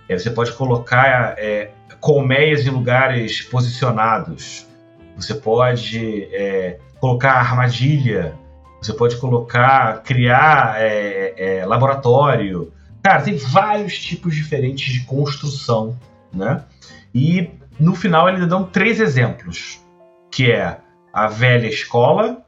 [0.08, 1.70] É, você pode colocar é,
[2.00, 4.66] colmeias em lugares posicionados.
[5.16, 8.34] Você pode é, colocar armadilha
[8.80, 12.72] você pode colocar, criar é, é, laboratório.
[13.02, 15.98] Cara, tem vários tipos diferentes de construção,
[16.32, 16.64] né?
[17.14, 19.80] E no final eles dão três exemplos,
[20.30, 20.78] que é
[21.12, 22.44] a velha escola,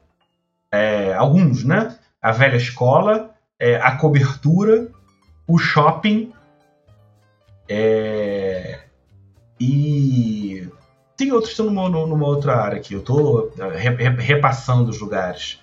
[0.71, 1.95] é, alguns, né?
[2.21, 4.87] A velha escola, é, a cobertura,
[5.47, 6.31] o shopping
[7.73, 8.79] é,
[9.57, 10.67] e
[11.15, 12.93] tem outros que estão numa, numa, outra área aqui.
[12.93, 15.60] Eu estou é, repassando os lugares.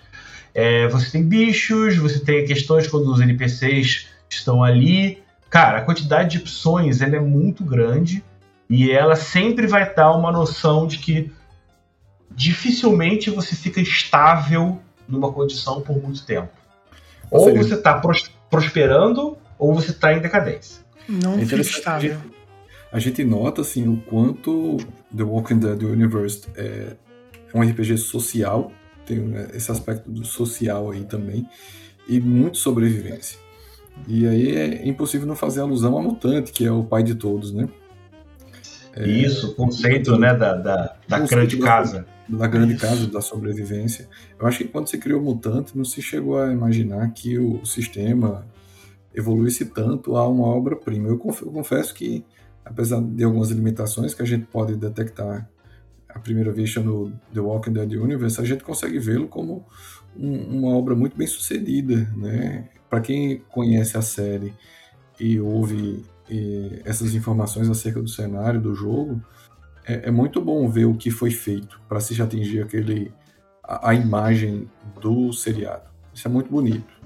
[0.53, 5.21] É, você tem bichos, você tem questões quando os NPCs estão ali.
[5.49, 8.23] Cara, a quantidade de opções ela é muito grande
[8.69, 11.31] e ela sempre vai dar uma noção de que
[12.31, 16.49] dificilmente você fica estável numa condição por muito tempo.
[17.31, 17.99] Ou você está
[18.49, 20.83] prosperando ou você está em decadência.
[21.07, 22.11] Não é fica estável.
[22.11, 22.33] A gente,
[22.93, 24.77] a gente, nota assim o quanto
[25.15, 26.95] The Walking Dead Universe é
[27.53, 28.71] um RPG social
[29.09, 31.47] tem né, esse aspecto do social aí também,
[32.07, 33.39] e muito sobrevivência.
[34.07, 37.51] E aí é impossível não fazer alusão a Mutante, que é o pai de todos,
[37.51, 37.67] né?
[38.95, 42.05] É, Isso, o conceito, né, da, da, da grande casa.
[42.27, 42.81] Da, da grande Isso.
[42.81, 44.07] casa, da sobrevivência.
[44.39, 47.63] Eu acho que quando se criou o Mutante, não se chegou a imaginar que o
[47.65, 48.45] sistema
[49.13, 51.09] evoluísse tanto a uma obra-prima.
[51.09, 52.23] Eu confesso que,
[52.63, 55.49] apesar de algumas limitações que a gente pode detectar
[56.13, 59.65] a primeira vista no The Walking Dead Universe, a gente consegue vê-lo como
[60.17, 62.67] um, uma obra muito bem sucedida, né?
[62.89, 64.53] Para quem conhece a série
[65.19, 69.21] e ouve e, essas informações acerca do cenário do jogo,
[69.85, 73.13] é, é muito bom ver o que foi feito para se atingir aquele
[73.63, 75.87] a, a imagem do seriado.
[76.13, 76.99] Isso é muito bonito.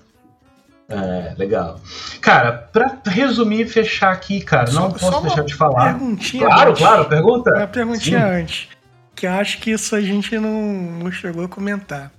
[0.88, 1.80] É, legal.
[2.22, 5.98] Cara, pra resumir e fechar aqui, cara, não só, posso só deixar de falar.
[5.98, 6.82] Perguntinha claro, antes.
[6.82, 7.52] claro, pergunta.
[7.52, 8.42] Uma perguntinha Sim.
[8.42, 8.70] antes
[9.16, 12.12] que acho que isso a gente não, não chegou a comentar.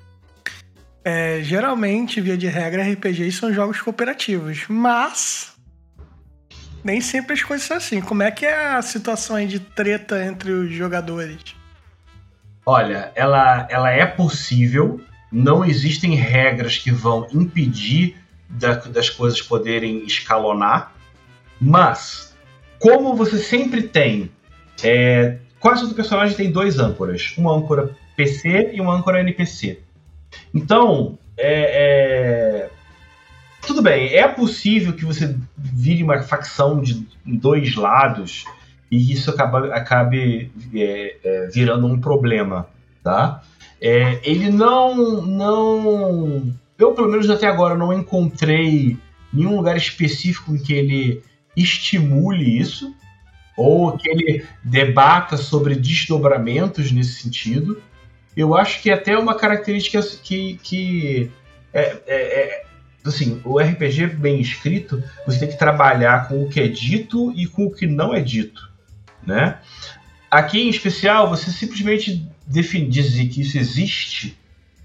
[1.05, 5.55] É, geralmente, via de regra, RPGs são jogos cooperativos, mas
[6.83, 8.01] nem sempre as coisas são assim.
[8.01, 11.55] Como é que é a situação de treta entre os jogadores?
[12.67, 18.17] Olha, ela, ela é possível, não existem regras que vão impedir
[18.49, 20.95] da, das coisas poderem escalonar,
[21.61, 22.35] mas
[22.79, 24.31] como você sempre tem
[24.83, 29.81] é, quase todo personagem tem dois âncoras, uma âncora PC e uma âncora NPC.
[30.53, 32.71] Então, é, é...
[33.67, 38.45] tudo bem, é possível que você vire uma facção de dois lados
[38.91, 42.69] e isso acaba, acabe é, é, virando um problema,
[43.03, 43.43] tá?
[43.81, 48.99] É, ele não, não eu, pelo menos até agora, não encontrei
[49.33, 51.23] nenhum lugar específico em que ele
[51.57, 52.95] estimule isso,
[53.57, 57.81] ou que ele debata sobre desdobramentos nesse sentido.
[58.37, 61.31] Eu acho que é até uma característica que, que
[61.73, 62.65] é, é, é,
[63.05, 67.47] assim, o RPG bem escrito, você tem que trabalhar com o que é dito e
[67.47, 68.71] com o que não é dito,
[69.25, 69.59] né?
[70.31, 74.37] Aqui em especial, você simplesmente definir, dizer que isso existe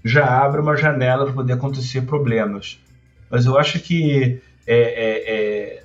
[0.04, 2.80] já abre uma janela para poder acontecer problemas.
[3.28, 5.82] Mas eu acho que é, é, é,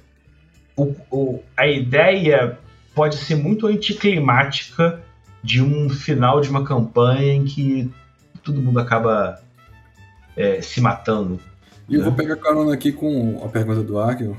[0.75, 2.57] o, o, a ideia
[2.96, 5.04] pode ser muito anticlimática
[5.43, 7.91] de um final de uma campanha em que
[8.41, 9.39] todo mundo acaba
[10.36, 11.39] é, se matando.
[11.88, 12.00] E né?
[12.00, 14.34] eu vou pegar carona aqui com a pergunta do Arkin.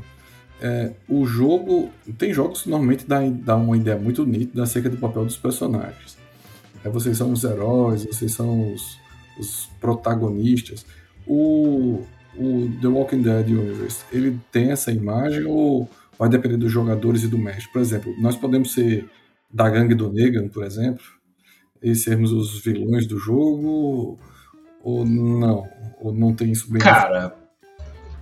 [0.61, 1.91] É, o jogo.
[2.17, 6.17] Tem jogos que normalmente dá, dá uma ideia muito nítida acerca do papel dos personagens.
[6.83, 8.99] É, vocês são os heróis, vocês são os,
[9.39, 10.87] os protagonistas.
[11.27, 12.03] O,
[12.37, 15.89] o The Walking Dead Universe, ele tem essa imagem ou
[16.19, 17.73] vai depender dos jogadores e do mestre?
[17.73, 19.09] Por exemplo, nós podemos ser
[19.53, 21.05] da gangue do Negan, por exemplo,
[21.83, 24.19] e sermos os vilões do jogo,
[24.83, 25.69] ou não?
[26.01, 27.35] Ou não tem isso bem Cara,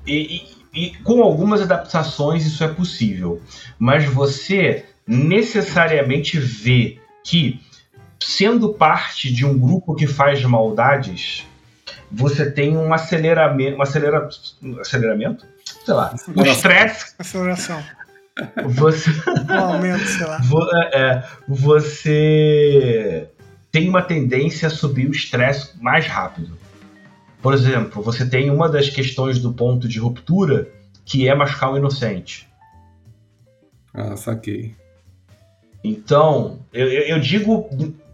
[0.07, 3.41] e, e, e com algumas adaptações isso é possível,
[3.79, 7.61] mas você necessariamente vê que
[8.21, 11.47] sendo parte de um grupo que faz maldades,
[12.11, 14.29] você tem um aceleramento, um acelera,
[14.81, 15.47] aceleramento,
[15.85, 17.83] sei lá, um estresse, aceleração,
[18.67, 19.11] você,
[19.51, 20.41] um aumento, sei lá,
[20.73, 23.29] é, é, você
[23.71, 26.57] tem uma tendência a subir o estresse mais rápido.
[27.41, 30.69] Por exemplo, você tem uma das questões do ponto de ruptura
[31.05, 32.49] que é machucar o inocente.
[33.93, 34.75] Ah, saquei.
[35.83, 37.69] Então, eu, eu digo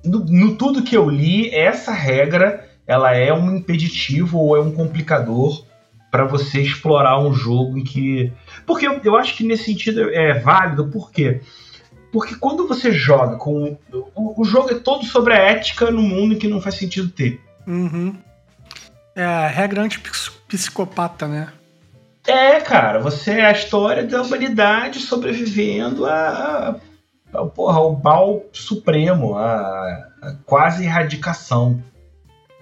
[0.05, 4.73] no, no, tudo que eu li, essa regra ela é um impeditivo ou é um
[4.73, 5.65] complicador
[6.11, 8.33] para você explorar um jogo em que.
[8.67, 11.41] Porque eu, eu, acho que nesse sentido é válido, por quê?
[12.13, 13.79] Porque quando você joga com.
[13.93, 17.09] O, o jogo é todo sobre a ética no mundo em que não faz sentido
[17.09, 17.41] ter.
[17.67, 18.17] Uhum.
[19.15, 21.53] É a regra anti-psicopata, né?
[22.27, 26.77] É, cara, você é a história da humanidade sobrevivendo a,
[27.33, 31.83] é porra, o mal supremo, a, a quase erradicação.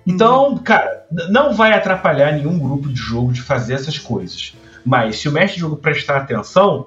[0.09, 4.55] Então, cara, não vai atrapalhar nenhum grupo de jogo de fazer essas coisas.
[4.85, 6.87] Mas se o mestre de jogo prestar atenção,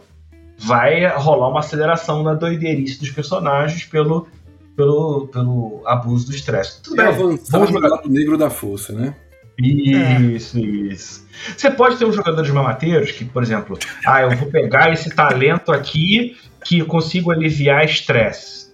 [0.57, 4.27] vai rolar uma aceleração na doideirice dos personagens pelo,
[4.75, 6.81] pelo, pelo abuso do estresse.
[6.81, 7.39] Tudo é bem.
[7.49, 9.13] Vamos jogar o negro da força, né?
[9.59, 10.61] Isso, é.
[10.61, 11.27] isso.
[11.55, 15.09] Você pode ter um jogador de mamateiros que, por exemplo, ah, eu vou pegar esse
[15.09, 18.70] talento aqui que eu consigo aliviar estresse.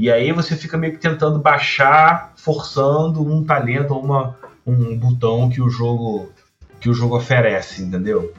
[0.00, 4.34] E aí você fica meio que tentando baixar, forçando um talento ou uma,
[4.66, 6.32] um botão que o jogo
[6.80, 8.32] que o jogo oferece, entendeu?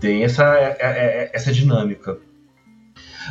[0.00, 2.18] Tem essa, é, é, é, essa dinâmica.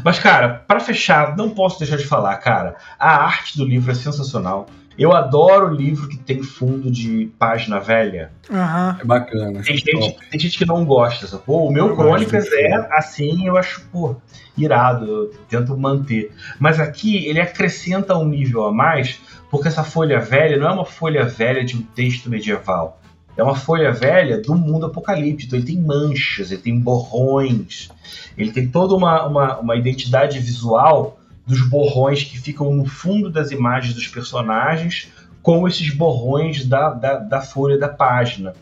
[0.03, 3.93] Mas, cara, para fechar, não posso deixar de falar, cara, a arte do livro é
[3.93, 4.65] sensacional.
[4.97, 8.31] Eu adoro livro que tem fundo de página velha.
[8.49, 8.99] Uhum.
[8.99, 9.61] É bacana.
[9.61, 11.67] Tem gente, tem gente, que não gosta, sacou?
[11.67, 14.15] O meu Crônicas é assim, eu acho, pô,
[14.57, 16.31] irado, eu tento manter.
[16.59, 19.19] Mas aqui ele acrescenta um nível a mais,
[19.51, 22.99] porque essa folha velha não é uma folha velha de um texto medieval.
[23.37, 25.55] É uma folha velha do mundo apocalíptico.
[25.55, 27.89] Ele tem manchas, ele tem borrões,
[28.35, 31.16] ele tem toda uma, uma, uma identidade visual
[31.47, 35.07] dos borrões que ficam no fundo das imagens dos personagens,
[35.41, 38.53] com esses borrões da, da, da folha da página.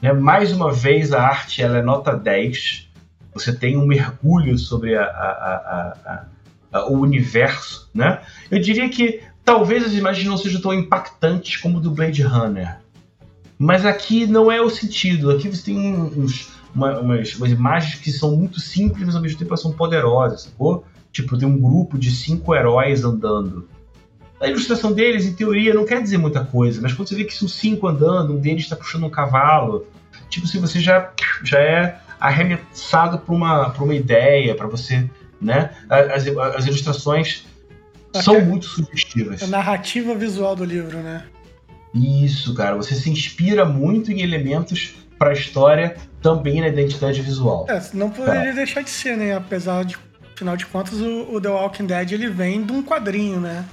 [0.00, 0.12] Né?
[0.12, 2.88] Mais uma vez, a arte ela é nota 10.
[3.34, 6.26] Você tem um mergulho sobre a, a,
[6.72, 7.90] a, o universo.
[7.92, 8.20] Né?
[8.50, 12.76] Eu diria que talvez as imagens não sejam tão impactantes como do Blade Runner.
[13.58, 15.32] Mas aqui não é o sentido.
[15.32, 19.36] Aqui você tem uns, uma, umas, umas, imagens que são muito simples, mas ao mesmo
[19.36, 20.84] tempo elas são poderosas, sacou?
[21.12, 23.68] Tipo, tem um grupo de cinco heróis andando.
[24.40, 27.34] A ilustração deles, em teoria, não quer dizer muita coisa, mas quando você vê que
[27.34, 29.86] são cinco andando, um deles está puxando um cavalo,
[30.28, 35.08] tipo, se você já, já é arremessado para uma, uma ideia, para você,
[35.40, 35.70] né?
[35.88, 37.46] As, as ilustrações
[38.14, 39.42] são muito sugestivas.
[39.42, 41.24] A narrativa visual do livro, né?
[41.94, 42.76] Isso, cara.
[42.76, 47.66] Você se inspira muito em elementos para a história, também na identidade visual.
[47.68, 48.52] É, não poderia tá.
[48.52, 49.34] deixar de ser, né?
[49.34, 49.96] Apesar de
[50.38, 53.64] Afinal de contas, o, o, The Walking Dead ele vem de um quadrinho, né?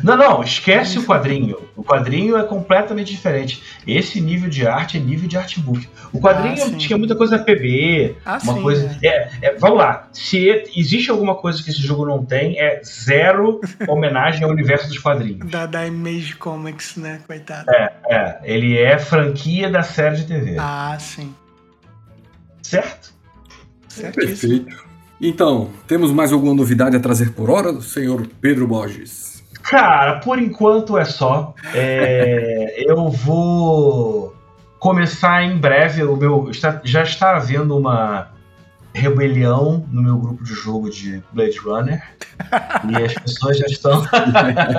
[0.00, 1.58] Não, não, esquece o quadrinho.
[1.74, 3.60] O quadrinho é completamente diferente.
[3.84, 5.88] Esse nível de arte é nível de artbook.
[6.12, 8.96] O quadrinho ah, tinha muita coisa PB, ah, uma sim, coisa.
[9.02, 9.08] É.
[9.08, 10.08] É, é, vamos lá.
[10.12, 14.98] Se existe alguma coisa que esse jogo não tem, é zero homenagem ao universo dos
[14.98, 15.50] quadrinhos.
[15.50, 17.22] Da, da Image Comics, né?
[17.26, 17.68] Coitado.
[17.72, 18.40] É, é.
[18.44, 20.54] Ele é franquia da série de TV.
[20.60, 21.34] Ah, sim.
[22.62, 23.12] Certo?
[23.88, 24.64] Certíssimo.
[24.64, 24.89] Perfeito.
[25.20, 29.44] Então, temos mais alguma novidade a trazer por hora, senhor Pedro Borges?
[29.62, 31.54] Cara, por enquanto é só.
[31.74, 34.34] É, eu vou
[34.78, 36.02] começar em breve.
[36.04, 36.50] O meu
[36.82, 38.30] já está havendo uma
[38.92, 42.02] rebelião no meu grupo de jogo de Blade Runner
[42.90, 44.04] e as pessoas já estão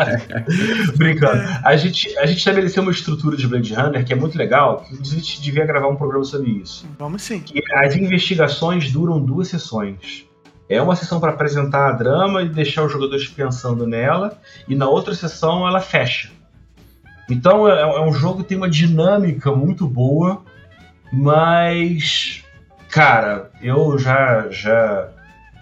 [0.97, 1.41] brincando.
[1.63, 4.83] A gente, a gente estabeleceu uma estrutura de Blade Runner que é muito legal.
[4.83, 6.85] Que a gente devia gravar um programa sobre isso.
[6.97, 7.39] Vamos sim.
[7.39, 10.25] Que as investigações duram duas sessões.
[10.71, 14.87] É uma sessão para apresentar a drama e deixar os jogadores pensando nela, e na
[14.87, 16.31] outra sessão ela fecha.
[17.29, 20.41] Então é, é um jogo que tem uma dinâmica muito boa,
[21.11, 22.41] mas
[22.87, 25.09] cara, eu já já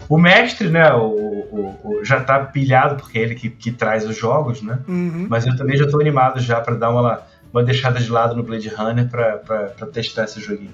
[0.08, 4.06] o mestre, né, o, o, o, já tá pilhado porque é ele que, que traz
[4.06, 4.78] os jogos, né?
[4.86, 5.26] Uhum.
[5.28, 8.44] Mas eu também já tô animado já para dar uma, uma deixada de lado no
[8.44, 10.70] Blade Runner para testar esse joguinho.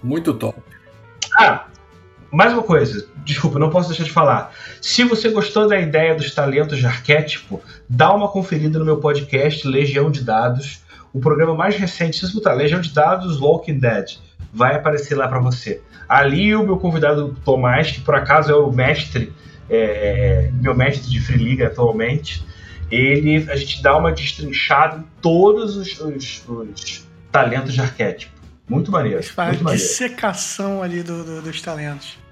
[0.00, 0.60] Muito top.
[1.36, 1.64] Ah,
[2.34, 4.52] mais uma coisa, desculpa, não posso deixar de falar.
[4.80, 9.66] Se você gostou da ideia dos talentos de arquétipo, dá uma conferida no meu podcast
[9.68, 10.82] Legião de Dados,
[11.12, 12.16] o programa mais recente.
[12.16, 14.16] Se você botar Legião de Dados Walking Dead,
[14.52, 15.80] vai aparecer lá para você.
[16.08, 19.32] Ali o meu convidado Tomás, que por acaso é o mestre,
[19.70, 22.44] é, é, meu mestre de Free League atualmente,
[22.90, 28.34] ele, a gente dá uma destrinchada em todos os, os, os talentos de arquétipo.
[28.68, 29.20] Muito maneiro.
[29.22, 29.86] Muito maneiro.
[29.86, 32.23] dissecação ali do, do, dos talentos.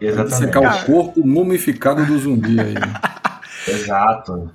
[0.00, 0.36] Exatamente.
[0.36, 2.74] Secar o corpo mumificado do zumbi aí.
[3.68, 4.50] Exato.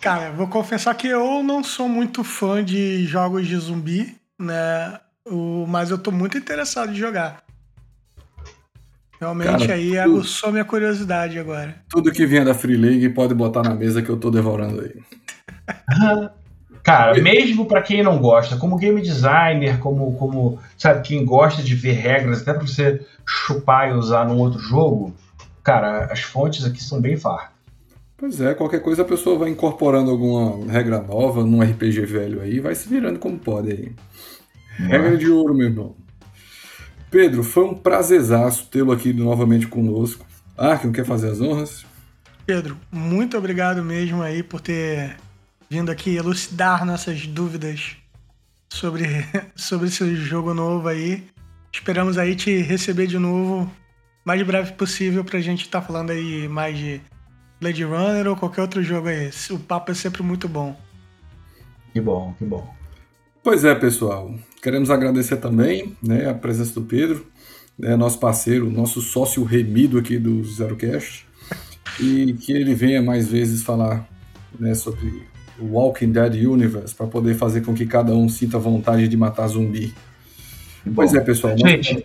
[0.00, 5.00] Cara, vou confessar que eu não sou muito fã de jogos de zumbi, né?
[5.26, 7.42] O, mas eu tô muito interessado em jogar.
[9.18, 11.76] Realmente Cara, aí tudo, aguçou minha curiosidade agora.
[11.88, 16.30] Tudo que vier da Free League pode botar na mesa que eu tô devorando aí.
[16.84, 21.74] Cara, mesmo para quem não gosta, como game designer, como, como sabe, quem gosta de
[21.74, 25.14] ver regras, até para você chupar e usar num outro jogo,
[25.62, 27.54] cara, as fontes aqui são bem fartas.
[28.18, 32.60] Pois é, qualquer coisa a pessoa vai incorporando alguma regra nova num RPG velho aí,
[32.60, 33.92] vai se virando como pode aí.
[34.78, 34.82] É.
[34.82, 35.96] Regra de ouro, meu irmão.
[37.10, 40.26] Pedro, foi um prazerzaço tê-lo aqui novamente conosco.
[40.56, 41.86] Ah, que não quer fazer as honras?
[42.44, 45.16] Pedro, muito obrigado mesmo aí por ter
[45.74, 47.96] vindo aqui elucidar nossas dúvidas
[48.68, 49.06] sobre,
[49.56, 51.24] sobre esse jogo novo aí.
[51.72, 53.68] Esperamos aí te receber de novo
[54.24, 57.00] mais breve possível pra gente estar tá falando aí mais de
[57.60, 59.32] Blade Runner ou qualquer outro jogo aí.
[59.50, 60.76] O papo é sempre muito bom.
[61.92, 62.72] Que bom, que bom.
[63.42, 64.32] Pois é, pessoal.
[64.62, 67.26] Queremos agradecer também né, a presença do Pedro,
[67.76, 71.26] né, nosso parceiro, nosso sócio remido aqui do ZeroCast,
[71.98, 74.08] e que ele venha mais vezes falar
[74.56, 79.08] né, sobre o Walking Dead Universe para poder fazer com que cada um sinta vontade
[79.08, 79.94] de matar zumbi.
[80.84, 81.56] Bom, pois é, pessoal.
[81.56, 82.04] Gente,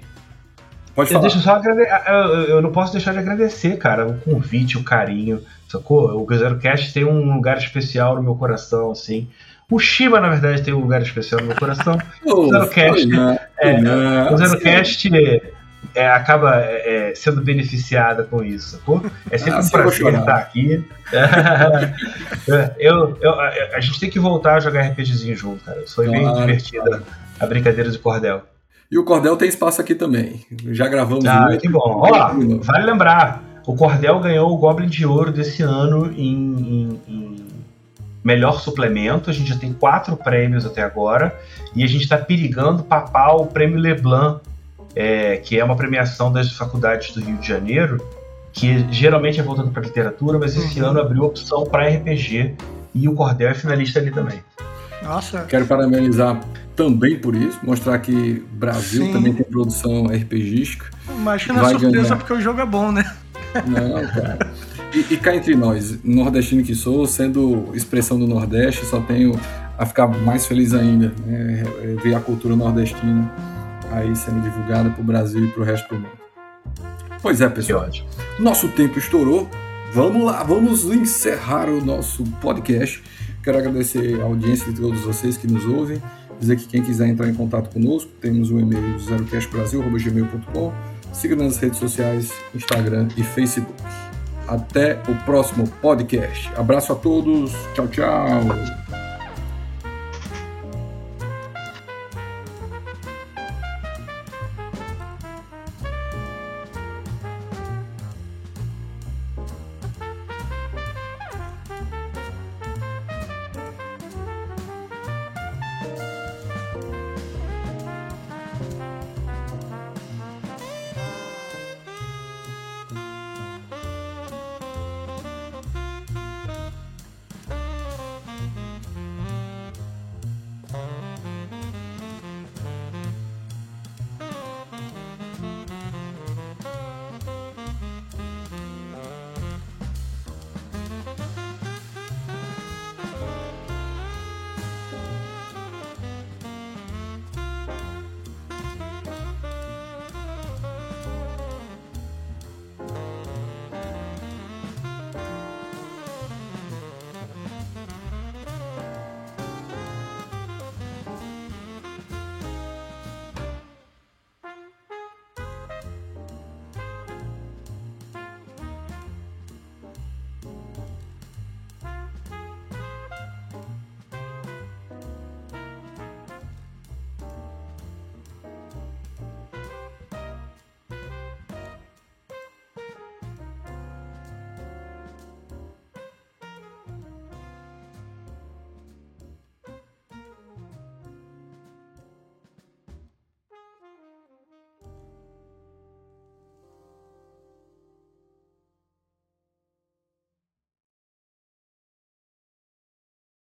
[0.95, 1.23] pode falar.
[1.23, 1.81] Deixa só agrade...
[2.49, 6.23] eu não posso deixar de agradecer, cara, o convite, o carinho, sacou?
[6.23, 9.27] O Zero Cast tem um lugar especial no meu coração, assim.
[9.69, 11.97] O Shiba, na verdade, tem um lugar especial no meu coração.
[12.25, 13.07] o Zero Cast,
[13.59, 15.09] é, o Zero Cast
[15.95, 19.03] é, acaba é, é, sendo beneficiada com isso, sacou?
[19.29, 20.85] É sempre ah, um prazer estar aqui.
[22.77, 23.39] eu, eu,
[23.73, 25.83] a gente tem que voltar a jogar RPGzinho junto, cara.
[25.87, 27.05] Foi claro, bem divertida claro.
[27.39, 28.43] a brincadeira de cordel.
[28.91, 30.43] E o Cordel tem espaço aqui também.
[30.71, 31.61] Já gravamos ah, muito.
[31.61, 31.79] que bom.
[32.11, 32.33] Ó,
[32.63, 37.45] vale lembrar, o Cordel ganhou o Goblin de Ouro desse ano em, em, em
[38.23, 39.29] melhor suplemento.
[39.29, 41.37] A gente já tem quatro prêmios até agora.
[41.75, 44.41] E a gente está perigando papar o prêmio Leblanc
[44.95, 48.03] é, que é uma premiação das faculdades do Rio de Janeiro,
[48.51, 50.89] que geralmente é voltado para literatura, mas esse uhum.
[50.89, 52.55] ano abriu opção para RPG
[52.93, 54.43] e o Cordel é finalista ali também.
[55.03, 55.45] Nossa.
[55.47, 56.39] Quero parabenizar
[56.75, 59.13] também por isso, mostrar que Brasil Sim.
[59.13, 60.85] também tem produção RPGística.
[61.09, 62.17] Imagina a surpresa ganhar.
[62.17, 63.03] porque o jogo é bom, né?
[63.65, 64.51] Não, cara.
[64.93, 69.39] E, e cá entre nós, nordestino que sou, sendo expressão do Nordeste, só tenho
[69.77, 71.63] a ficar mais feliz ainda, né?
[72.03, 73.31] ver a cultura nordestina
[73.91, 76.19] aí sendo divulgada para o Brasil e para o resto do mundo.
[77.21, 77.89] Pois é, pessoal.
[78.39, 79.49] Nosso tempo estourou.
[79.93, 83.03] Vamos lá, vamos encerrar o nosso podcast.
[83.43, 86.01] Quero agradecer a audiência de todos vocês que nos ouvem.
[86.39, 90.73] Dizer que quem quiser entrar em contato conosco, temos o e-mail zerocastbrasil.gmail.com.
[91.11, 93.73] Siga nas redes sociais, Instagram e Facebook.
[94.47, 96.49] Até o próximo podcast.
[96.55, 97.51] Abraço a todos.
[97.73, 98.78] Tchau, tchau.